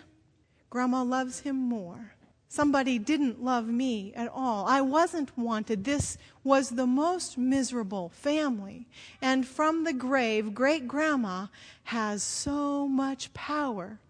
Grandma 0.70 1.02
loves 1.02 1.40
him 1.40 1.56
more. 1.56 2.14
Somebody 2.50 2.98
didn't 2.98 3.44
love 3.44 3.66
me 3.66 4.14
at 4.14 4.28
all. 4.34 4.66
I 4.66 4.80
wasn't 4.80 5.36
wanted. 5.36 5.84
This 5.84 6.16
was 6.42 6.70
the 6.70 6.86
most 6.86 7.36
miserable 7.36 8.08
family. 8.08 8.88
And 9.20 9.46
from 9.46 9.84
the 9.84 9.92
grave, 9.92 10.54
great 10.54 10.88
grandma 10.88 11.48
has 11.84 12.22
so 12.22 12.88
much 12.88 13.34
power 13.34 14.00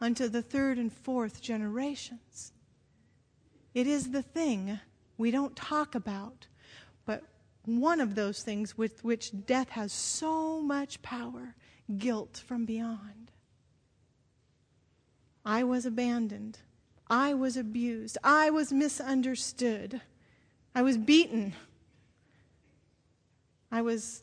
unto 0.00 0.28
the 0.28 0.42
third 0.42 0.78
and 0.78 0.92
fourth 0.92 1.40
generations. 1.40 2.52
It 3.74 3.86
is 3.86 4.10
the 4.10 4.22
thing 4.22 4.80
we 5.16 5.30
don't 5.30 5.56
talk 5.56 5.94
about, 5.94 6.46
but 7.04 7.22
one 7.64 8.00
of 8.00 8.14
those 8.14 8.42
things 8.42 8.78
with 8.78 9.04
which 9.04 9.32
death 9.46 9.70
has 9.70 9.92
so 9.92 10.60
much 10.60 11.02
power 11.02 11.54
guilt 11.96 12.42
from 12.46 12.64
beyond. 12.64 13.30
I 15.44 15.64
was 15.64 15.86
abandoned. 15.86 16.58
I 17.08 17.34
was 17.34 17.56
abused. 17.56 18.18
I 18.22 18.50
was 18.50 18.72
misunderstood. 18.72 20.00
I 20.74 20.82
was 20.82 20.98
beaten. 20.98 21.54
I 23.70 23.82
was 23.82 24.22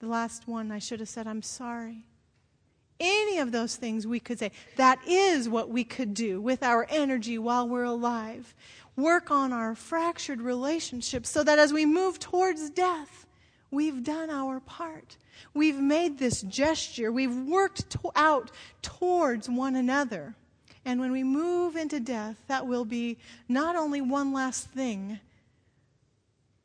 the 0.00 0.08
last 0.08 0.48
one. 0.48 0.72
I 0.72 0.78
should 0.78 1.00
have 1.00 1.08
said, 1.08 1.26
I'm 1.26 1.42
sorry. 1.42 2.04
Any 3.06 3.38
of 3.38 3.52
those 3.52 3.76
things 3.76 4.06
we 4.06 4.18
could 4.18 4.38
say. 4.38 4.50
That 4.76 4.98
is 5.06 5.46
what 5.46 5.68
we 5.68 5.84
could 5.84 6.14
do 6.14 6.40
with 6.40 6.62
our 6.62 6.86
energy 6.88 7.36
while 7.36 7.68
we're 7.68 7.84
alive. 7.84 8.54
Work 8.96 9.30
on 9.30 9.52
our 9.52 9.74
fractured 9.74 10.40
relationships 10.40 11.28
so 11.28 11.44
that 11.44 11.58
as 11.58 11.70
we 11.70 11.84
move 11.84 12.18
towards 12.18 12.70
death, 12.70 13.26
we've 13.70 14.02
done 14.02 14.30
our 14.30 14.58
part. 14.60 15.18
We've 15.52 15.80
made 15.80 16.18
this 16.18 16.40
gesture. 16.42 17.12
We've 17.12 17.36
worked 17.36 17.90
to- 17.90 18.12
out 18.16 18.50
towards 18.80 19.50
one 19.50 19.76
another. 19.76 20.34
And 20.86 20.98
when 20.98 21.12
we 21.12 21.24
move 21.24 21.76
into 21.76 22.00
death, 22.00 22.36
that 22.46 22.66
will 22.66 22.86
be 22.86 23.18
not 23.48 23.76
only 23.76 24.00
one 24.00 24.32
last 24.32 24.68
thing. 24.68 25.18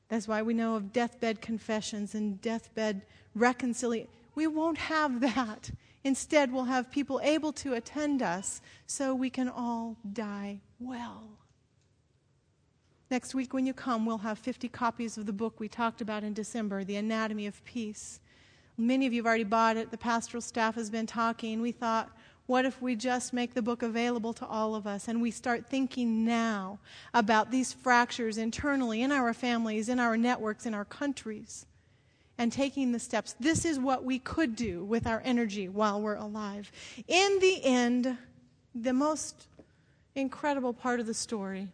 That's 0.08 0.28
why 0.28 0.42
we 0.42 0.54
know 0.54 0.76
of 0.76 0.94
deathbed 0.94 1.42
confessions 1.42 2.16
and 2.16 2.42
deathbed 2.42 3.02
reconciliation. 3.36 4.10
We 4.36 4.48
won't 4.48 4.78
have 4.78 5.20
that. 5.22 5.72
Instead, 6.04 6.52
we'll 6.52 6.66
have 6.66 6.90
people 6.92 7.20
able 7.24 7.52
to 7.52 7.74
attend 7.74 8.22
us 8.22 8.62
so 8.88 9.14
we 9.14 9.30
can 9.30 9.50
all 9.50 9.98
die 10.14 10.60
well. 10.80 11.24
Next 13.12 13.34
week, 13.34 13.54
when 13.54 13.66
you 13.66 13.74
come, 13.74 14.06
we'll 14.06 14.20
have 14.20 14.38
50 14.38 14.70
copies 14.70 15.18
of 15.18 15.26
the 15.26 15.34
book 15.34 15.60
we 15.60 15.68
talked 15.68 16.00
about 16.00 16.24
in 16.24 16.34
December, 16.34 16.84
The 16.84 16.96
Anatomy 16.96 17.48
of 17.48 17.64
Peace. 17.66 18.20
Many 18.78 19.08
of 19.08 19.14
you 19.14 19.22
have 19.22 19.28
already 19.28 19.44
bought 19.44 19.78
it. 19.78 19.92
The 19.92 19.98
pastoral 19.98 20.42
staff 20.42 20.76
has 20.76 20.90
been 20.90 21.08
talking. 21.08 21.60
We 21.60 21.72
thought, 21.72 22.16
what 22.46 22.66
if 22.66 22.82
we 22.82 22.96
just 22.96 23.34
make 23.34 23.54
the 23.54 23.62
book 23.62 23.84
available 23.84 24.32
to 24.34 24.46
all 24.46 24.74
of 24.74 24.88
us 24.88 25.08
and 25.08 25.22
we 25.22 25.32
start 25.32 25.68
thinking 25.68 26.24
now 26.24 26.80
about 27.14 27.52
these 27.52 27.74
fractures 27.74 28.38
internally 28.38 29.02
in 29.02 29.12
our 29.12 29.34
families, 29.34 29.90
in 29.90 30.00
our 30.00 30.16
networks, 30.16 30.66
in 30.66 30.74
our 30.74 30.86
countries? 30.86 31.66
And 32.40 32.52
taking 32.52 32.92
the 32.92 33.00
steps. 33.00 33.36
This 33.40 33.66
is 33.66 33.78
what 33.78 34.04
we 34.04 34.18
could 34.18 34.56
do 34.56 34.84
with 34.86 35.06
our 35.06 35.22
energy 35.26 35.68
while 35.68 36.02
we're 36.02 36.16
alive. 36.16 36.72
In 37.08 37.38
the 37.40 37.64
end, 37.64 38.18
the 38.74 38.94
most 38.94 39.46
incredible 40.16 40.74
part 40.74 41.00
of 41.00 41.06
the 41.06 41.14
story 41.14 41.68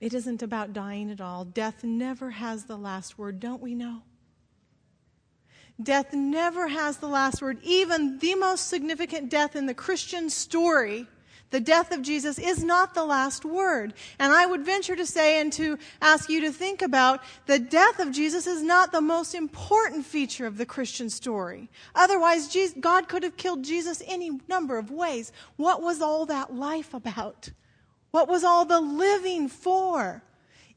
it 0.00 0.14
isn't 0.14 0.42
about 0.42 0.72
dying 0.72 1.12
at 1.12 1.20
all. 1.20 1.44
Death 1.44 1.84
never 1.84 2.30
has 2.30 2.64
the 2.64 2.76
last 2.76 3.18
word, 3.18 3.38
don't 3.38 3.62
we 3.62 3.72
know? 3.72 4.02
Death 5.80 6.12
never 6.12 6.66
has 6.66 6.96
the 6.96 7.06
last 7.06 7.40
word. 7.40 7.58
Even 7.62 8.18
the 8.18 8.34
most 8.34 8.66
significant 8.66 9.30
death 9.30 9.54
in 9.54 9.66
the 9.66 9.74
Christian 9.74 10.28
story, 10.28 11.06
the 11.52 11.60
death 11.60 11.92
of 11.92 12.02
Jesus, 12.02 12.38
is 12.38 12.64
not 12.64 12.94
the 12.94 13.04
last 13.04 13.44
word. 13.44 13.94
And 14.18 14.32
I 14.32 14.44
would 14.44 14.64
venture 14.64 14.96
to 14.96 15.06
say 15.06 15.40
and 15.40 15.52
to 15.52 15.78
ask 16.00 16.28
you 16.28 16.40
to 16.40 16.50
think 16.50 16.82
about 16.82 17.20
the 17.46 17.60
death 17.60 18.00
of 18.00 18.10
Jesus 18.10 18.48
is 18.48 18.62
not 18.62 18.90
the 18.90 19.00
most 19.00 19.34
important 19.34 20.04
feature 20.04 20.46
of 20.46 20.58
the 20.58 20.66
Christian 20.66 21.08
story. 21.08 21.70
Otherwise, 21.94 22.56
God 22.80 23.08
could 23.08 23.22
have 23.22 23.36
killed 23.36 23.62
Jesus 23.62 24.02
any 24.06 24.40
number 24.48 24.78
of 24.78 24.90
ways. 24.90 25.30
What 25.56 25.80
was 25.80 26.02
all 26.02 26.26
that 26.26 26.52
life 26.54 26.92
about? 26.92 27.50
What 28.10 28.28
was 28.28 28.42
all 28.42 28.64
the 28.64 28.80
living 28.80 29.48
for? 29.48 30.22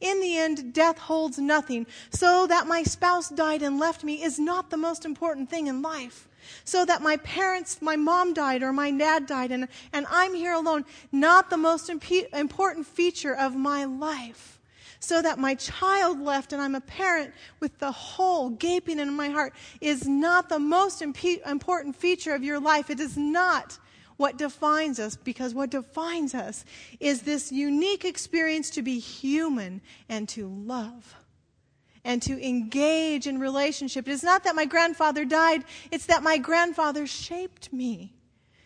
In 0.06 0.20
the 0.22 0.38
end, 0.38 0.72
death 0.72 1.00
holds 1.00 1.40
nothing. 1.40 1.88
So 2.12 2.46
that 2.46 2.68
my 2.68 2.84
spouse 2.84 3.28
died 3.28 3.64
and 3.64 3.80
left 3.80 4.04
me 4.04 4.22
is 4.22 4.38
not 4.38 4.70
the 4.70 4.78
most 4.78 5.04
important 5.04 5.50
thing 5.50 5.66
in 5.66 5.82
life. 5.82 6.28
So 6.64 6.86
that 6.86 7.02
my 7.02 7.18
parents, 7.18 7.82
my 7.82 7.96
mom 7.96 8.36
died 8.36 8.62
or 8.62 8.72
my 8.72 8.92
dad 8.92 9.26
died 9.26 9.52
and, 9.52 9.68
and 9.92 10.06
I'm 10.12 10.36
here 10.36 10.54
alone, 10.54 10.86
not 11.12 11.50
the 11.50 11.58
most 11.58 11.90
imp- 11.90 12.34
important 12.34 12.86
feature 12.86 13.36
of 13.36 13.56
my 13.56 13.86
life. 13.86 14.60
So 15.00 15.24
that 15.24 15.40
my 15.40 15.56
child 15.56 16.22
left 16.22 16.54
and 16.54 16.62
I'm 16.62 16.76
a 16.76 16.82
parent 16.82 17.34
with 17.60 17.80
the 17.80 17.92
hole 17.92 18.52
gaping 18.52 19.00
in 19.00 19.12
my 19.12 19.30
heart 19.30 19.54
is 19.82 20.08
not 20.08 20.50
the 20.50 20.60
most 20.60 21.02
imp- 21.02 21.48
important 21.48 21.96
feature 21.96 22.36
of 22.36 22.44
your 22.44 22.60
life. 22.60 22.92
It 22.92 23.00
is 23.00 23.18
not 23.18 23.80
what 24.18 24.38
defines 24.38 25.00
us 25.00 25.16
because 25.16 25.54
what 25.54 25.70
defines 25.70 26.34
us 26.34 26.66
is 27.00 27.22
this 27.22 27.52
unique 27.52 28.06
experience 28.06 28.70
to 28.72 28.82
be 28.82 29.00
human 29.00 29.82
and 30.10 30.30
to 30.30 30.48
love 30.48 31.16
and 32.04 32.22
to 32.22 32.48
engage 32.48 33.28
in 33.28 33.40
relationship. 33.40 34.08
It 34.08 34.12
is 34.12 34.24
not 34.24 34.44
that 34.44 34.56
my 34.56 34.66
grandfather 34.66 35.26
died, 35.26 35.64
it's 35.92 36.06
that 36.06 36.24
my 36.24 36.38
grandfather 36.38 37.08
shaped 37.08 37.74
me. 37.74 38.14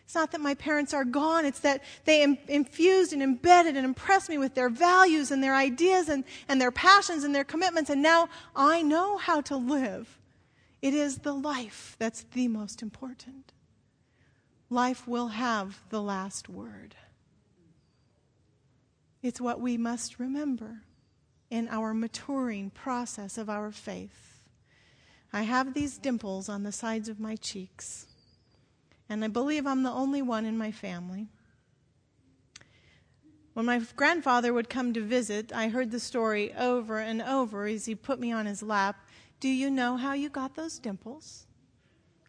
It's 0.03 0.15
not 0.15 0.31
that 0.31 0.41
my 0.41 0.55
parents 0.55 0.93
are 0.93 1.05
gone, 1.05 1.45
it's 1.45 1.59
that 1.59 1.83
they 2.05 2.23
Im- 2.23 2.37
infused 2.47 3.13
and 3.13 3.21
embedded 3.21 3.77
and 3.77 3.85
impressed 3.85 4.27
me 4.27 4.37
with 4.37 4.55
their 4.55 4.69
values 4.69 5.31
and 5.31 5.41
their 5.41 5.55
ideas 5.55 6.09
and, 6.09 6.23
and 6.47 6.59
their 6.59 6.71
passions 6.71 7.23
and 7.23 7.33
their 7.33 7.43
commitments, 7.43 7.89
and 7.89 8.01
now 8.01 8.27
I 8.55 8.81
know 8.81 9.17
how 9.17 9.41
to 9.41 9.55
live. 9.55 10.19
It 10.81 10.93
is 10.93 11.19
the 11.19 11.33
life 11.33 11.95
that's 11.99 12.23
the 12.33 12.47
most 12.47 12.81
important 12.81 13.53
life 14.69 15.07
will 15.07 15.29
have 15.29 15.81
the 15.89 16.01
last 16.01 16.47
word. 16.47 16.95
It's 19.21 19.41
what 19.41 19.59
we 19.59 19.77
must 19.77 20.19
remember 20.19 20.83
in 21.49 21.67
our 21.69 21.93
maturing 21.93 22.69
process 22.69 23.37
of 23.37 23.49
our 23.49 23.71
faith. 23.71 24.41
I 25.33 25.43
have 25.43 25.73
these 25.73 25.97
dimples 25.97 26.49
on 26.49 26.63
the 26.63 26.71
sides 26.71 27.09
of 27.09 27.19
my 27.19 27.35
cheeks, 27.35 28.07
and 29.09 29.23
I 29.23 29.27
believe 29.27 29.67
I'm 29.67 29.83
the 29.83 29.91
only 29.91 30.21
one 30.21 30.45
in 30.45 30.57
my 30.57 30.71
family. 30.71 31.27
When 33.53 33.65
my 33.65 33.81
grandfather 33.95 34.53
would 34.53 34.69
come 34.69 34.93
to 34.93 35.01
visit, 35.01 35.51
I 35.51 35.67
heard 35.67 35.91
the 35.91 35.99
story 35.99 36.53
over 36.53 36.99
and 36.99 37.21
over 37.21 37.65
as 37.65 37.85
he 37.85 37.95
put 37.95 38.19
me 38.19 38.31
on 38.31 38.45
his 38.45 38.63
lap. 38.63 39.05
Do 39.39 39.49
you 39.49 39.69
know 39.69 39.97
how 39.97 40.13
you 40.13 40.29
got 40.29 40.55
those 40.55 40.79
dimples? 40.79 41.45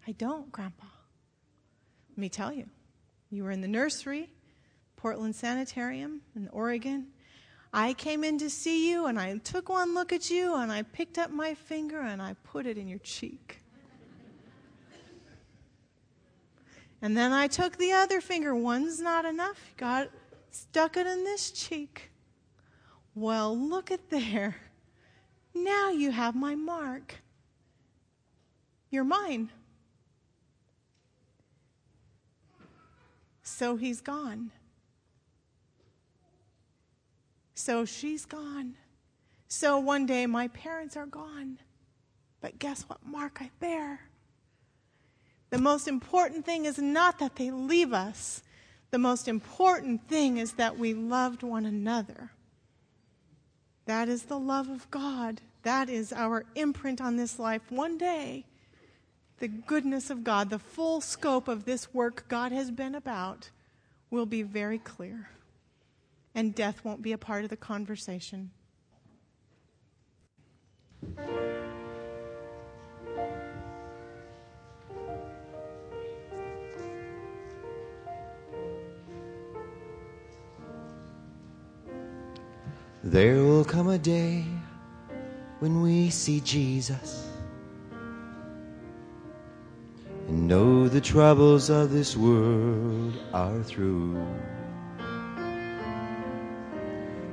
I 0.09 0.13
don't, 0.13 0.51
Grandpa. 0.51 0.87
Let 2.21 2.25
me 2.25 2.29
tell 2.29 2.53
you, 2.53 2.67
you 3.31 3.45
were 3.45 3.51
in 3.51 3.63
the 3.63 3.67
nursery, 3.67 4.29
Portland 4.97 5.35
Sanitarium 5.35 6.21
in 6.37 6.49
Oregon. 6.49 7.07
I 7.73 7.95
came 7.95 8.25
in 8.25 8.37
to 8.41 8.51
see 8.51 8.91
you 8.91 9.07
and 9.07 9.19
I 9.19 9.39
took 9.39 9.71
one 9.71 9.95
look 9.95 10.13
at 10.13 10.29
you 10.29 10.55
and 10.57 10.71
I 10.71 10.83
picked 10.83 11.17
up 11.17 11.31
my 11.31 11.55
finger 11.55 11.99
and 11.99 12.21
I 12.21 12.35
put 12.45 12.67
it 12.67 12.77
in 12.77 12.89
your 12.89 12.99
cheek. 12.99 13.63
And 17.01 17.17
then 17.17 17.33
I 17.33 17.47
took 17.47 17.79
the 17.79 17.93
other 17.93 18.21
finger. 18.21 18.55
One's 18.55 19.01
not 19.01 19.25
enough. 19.25 19.73
Got 19.79 20.11
stuck 20.51 20.99
it 20.99 21.07
in 21.07 21.25
this 21.25 21.51
cheek. 21.51 22.11
Well, 23.15 23.59
look 23.59 23.91
at 23.91 24.11
there. 24.11 24.57
Now 25.55 25.89
you 25.89 26.11
have 26.11 26.37
my 26.37 26.55
mark. 26.55 27.15
You're 28.91 29.05
mine. 29.05 29.49
So 33.51 33.77
he's 33.77 34.01
gone. 34.01 34.53
So 37.55 37.85
she's 37.85 38.25
gone. 38.25 38.77
So 39.49 39.79
one 39.79 40.07
day 40.07 40.25
my 40.27 40.49
parents 40.49 40.97
are 40.97 41.05
gone. 41.05 41.59
But 42.41 42.59
guess 42.59 42.85
what 42.85 43.05
mark 43.05 43.43
I 43.43 43.51
bear? 43.59 44.01
The 45.51 45.59
most 45.59 45.89
important 45.89 46.47
thing 46.47 46.65
is 46.65 46.79
not 46.79 47.19
that 47.19 47.37
they 47.37 47.51
leave 47.51 47.93
us. 47.93 48.43
The 48.93 48.99
most 48.99 49.29
important 49.29 50.09
thing 50.09 50.39
is 50.39 50.53
that 50.53 50.79
we 50.79 50.95
loved 50.95 51.43
one 51.43 51.67
another. 51.67 52.31
That 53.85 54.09
is 54.09 54.23
the 54.23 54.39
love 54.39 54.71
of 54.71 54.91
God. 54.91 55.41
That 55.65 55.91
is 55.91 56.13
our 56.13 56.47
imprint 56.55 57.01
on 57.01 57.17
this 57.17 57.39
life. 57.39 57.63
One 57.69 57.99
day, 57.99 58.47
the 59.41 59.49
goodness 59.49 60.11
of 60.11 60.23
God, 60.23 60.51
the 60.51 60.59
full 60.59 61.01
scope 61.01 61.49
of 61.49 61.65
this 61.65 61.93
work 61.93 62.27
God 62.29 62.53
has 62.53 62.71
been 62.71 62.95
about, 62.95 63.51
will 64.11 64.27
be 64.27 64.43
very 64.43 64.79
clear. 64.79 65.31
And 66.35 66.55
death 66.55 66.85
won't 66.85 67.03
be 67.03 67.13
a 67.13 67.19
part 67.19 67.43
of 67.43 67.51
the 67.51 67.57
conversation. 67.57 68.51
There 83.03 83.43
will 83.43 83.65
come 83.65 83.89
a 83.89 83.99
day 83.99 84.45
when 85.61 85.81
we 85.81 86.11
see 86.11 86.41
Jesus 86.41 87.30
and 90.31 90.47
know 90.47 90.87
the 90.87 91.01
troubles 91.01 91.71
of 91.71 91.91
this 91.91 92.17
world 92.17 93.19
are 93.35 93.65
through. 93.65 94.15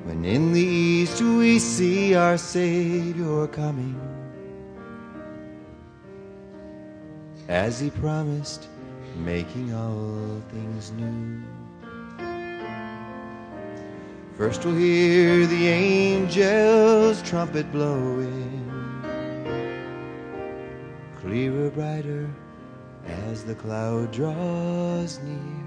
When 0.04 0.26
in 0.26 0.52
the 0.52 0.66
east 0.66 1.22
we 1.22 1.60
see 1.60 2.16
our 2.16 2.40
Savior 2.40 3.46
coming, 3.50 4.02
as 7.48 7.80
He 7.80 7.92
promised, 7.92 8.68
making 9.16 9.76
all 9.76 10.42
things 10.50 10.92
new. 10.94 11.44
First 14.36 14.66
we'll 14.66 14.76
hear 14.76 15.46
the 15.46 15.68
angels' 15.68 17.22
trumpet 17.22 17.72
blowing, 17.72 18.66
clearer, 21.22 21.70
brighter 21.70 22.28
as 23.08 23.44
the 23.44 23.56
cloud 23.56 24.12
draws 24.12 25.20
near. 25.20 25.58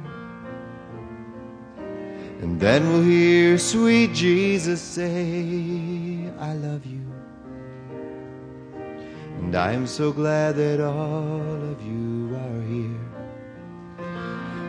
And 2.41 2.59
then 2.59 2.89
we'll 2.89 3.03
hear 3.03 3.59
sweet 3.59 4.15
Jesus 4.15 4.81
say, 4.81 6.31
I 6.39 6.55
love 6.55 6.87
you. 6.87 7.01
And 9.41 9.55
I'm 9.55 9.87
so 9.87 10.11
glad 10.13 10.57
that 10.57 10.81
all 10.81 11.71
of 11.73 11.83
you 11.83 12.35
are 12.35 12.63
here 12.63 13.11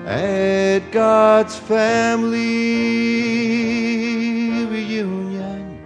at 0.05 0.91
God's 0.91 1.55
family 1.55 2.35
reunion. 4.65 5.79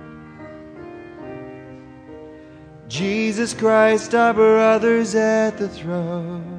Jesus 2.87 3.53
Christ, 3.53 4.15
our 4.15 4.33
brothers 4.33 5.13
at 5.13 5.57
the 5.57 5.69
throne. 5.69 6.54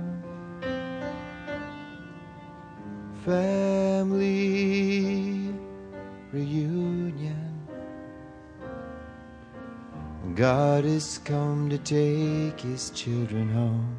Family 3.26 4.22
reunion. 6.32 7.58
God 10.36 10.84
has 10.84 11.18
come 11.18 11.68
to 11.70 11.78
take 11.78 12.60
his 12.60 12.90
children 12.90 13.48
home. 13.48 13.96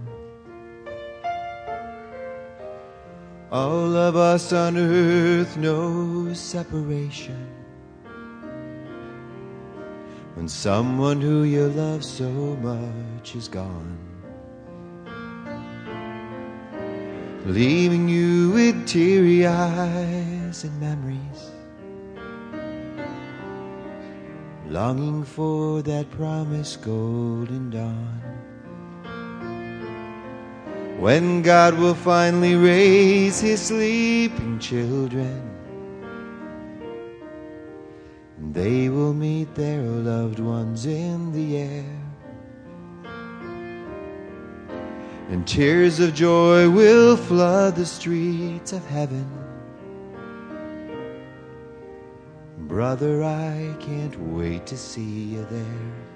All 3.52 3.98
of 3.98 4.16
us 4.16 4.54
on 4.54 4.78
earth 4.78 5.58
know 5.58 6.34
separation. 6.34 7.50
When 10.36 10.48
someone 10.48 11.20
who 11.20 11.44
you 11.44 11.68
love 11.68 12.06
so 12.06 12.30
much 12.32 13.36
is 13.36 13.50
gone. 13.50 14.07
Leaving 17.48 18.10
you 18.10 18.52
with 18.52 18.86
teary 18.86 19.48
eyes 19.48 20.64
and 20.64 20.80
memories. 20.80 21.52
Longing 24.68 25.24
for 25.24 25.82
that 25.82 26.12
promised 26.12 26.82
golden 26.82 27.70
dawn. 27.70 28.28
when 30.98 31.44
God 31.44 31.78
will 31.78 31.94
finally 31.94 32.56
raise 32.56 33.40
his 33.40 33.62
sleeping 33.62 34.58
children. 34.60 35.42
And 38.38 38.54
they 38.54 38.90
will 38.90 39.14
meet 39.14 39.54
their 39.54 39.82
loved 39.84 40.40
ones 40.40 40.86
in 40.86 41.32
the 41.32 41.58
air. 41.58 42.07
And 45.30 45.46
tears 45.46 46.00
of 46.00 46.14
joy 46.14 46.70
will 46.70 47.18
flood 47.18 47.76
the 47.76 47.86
streets 47.86 48.72
of 48.72 48.86
heaven. 48.88 49.30
Brother, 52.60 53.24
I 53.24 53.76
can't 53.80 54.18
wait 54.34 54.66
to 54.68 54.78
see 54.78 55.24
you 55.36 55.46
there 55.50 56.08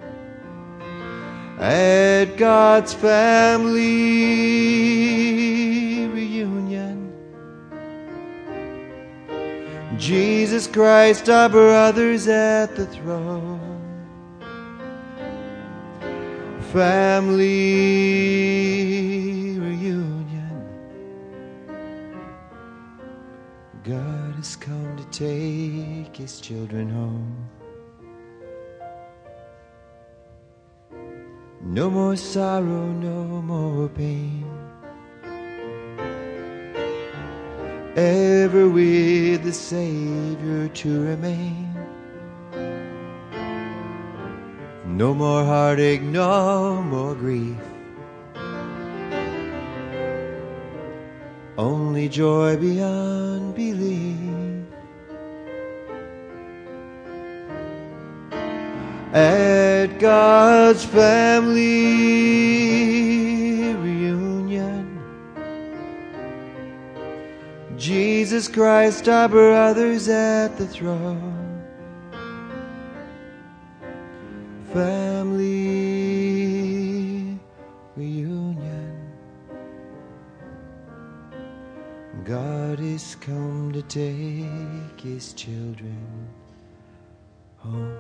at 1.62 2.38
God's 2.38 2.94
family 2.94 3.82
reunion. 6.08 7.14
Jesus 9.98 10.68
Christ, 10.68 11.30
our 11.30 11.50
brothers 11.50 12.28
at 12.28 12.76
the 12.76 12.88
throne. 12.88 13.71
Family 16.72 17.50
reunion. 19.60 20.70
God 23.84 24.36
has 24.36 24.56
come 24.56 24.96
to 24.96 25.04
take 25.12 26.16
his 26.16 26.40
children 26.40 26.90
home. 26.90 27.50
No 31.62 31.90
more 31.90 32.16
sorrow, 32.16 32.86
no 32.86 33.42
more 33.42 33.90
pain. 33.90 34.46
Ever 37.98 38.70
with 38.70 39.44
the 39.44 39.52
Savior 39.52 40.70
to 40.70 41.04
remain. 41.04 41.71
No 44.92 45.14
more 45.14 45.44
heartache, 45.44 46.02
no 46.02 46.82
more 46.84 47.16
grief. 47.16 47.58
Only 51.58 52.10
joy 52.10 52.58
beyond 52.58 53.56
belief. 53.56 54.32
at 59.14 60.00
God's 60.00 60.86
family 60.86 61.64
reunion. 63.76 65.00
Jesus 67.78 68.48
Christ, 68.48 69.10
our 69.10 69.28
brothers 69.28 70.08
at 70.08 70.58
the 70.58 70.68
throne. 70.68 71.41
Come 83.22 83.72
to 83.72 83.84
take 83.84 85.00
his 85.00 85.34
children 85.34 86.28
home. 87.58 87.96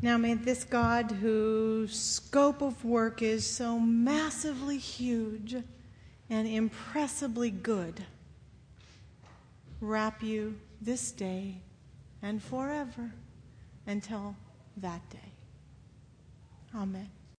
Now, 0.00 0.16
may 0.16 0.32
this 0.32 0.64
God, 0.64 1.10
whose 1.10 2.00
scope 2.00 2.62
of 2.62 2.82
work 2.82 3.20
is 3.20 3.46
so 3.46 3.78
massively 3.78 4.78
huge 4.78 5.54
and 6.30 6.48
impressibly 6.48 7.50
good, 7.50 8.06
wrap 9.82 10.22
you 10.22 10.58
this 10.80 11.12
day 11.12 11.60
and 12.22 12.42
forever 12.42 13.12
until 13.86 14.36
that 14.76 15.08
day. 15.10 15.32
Amen. 16.74 17.10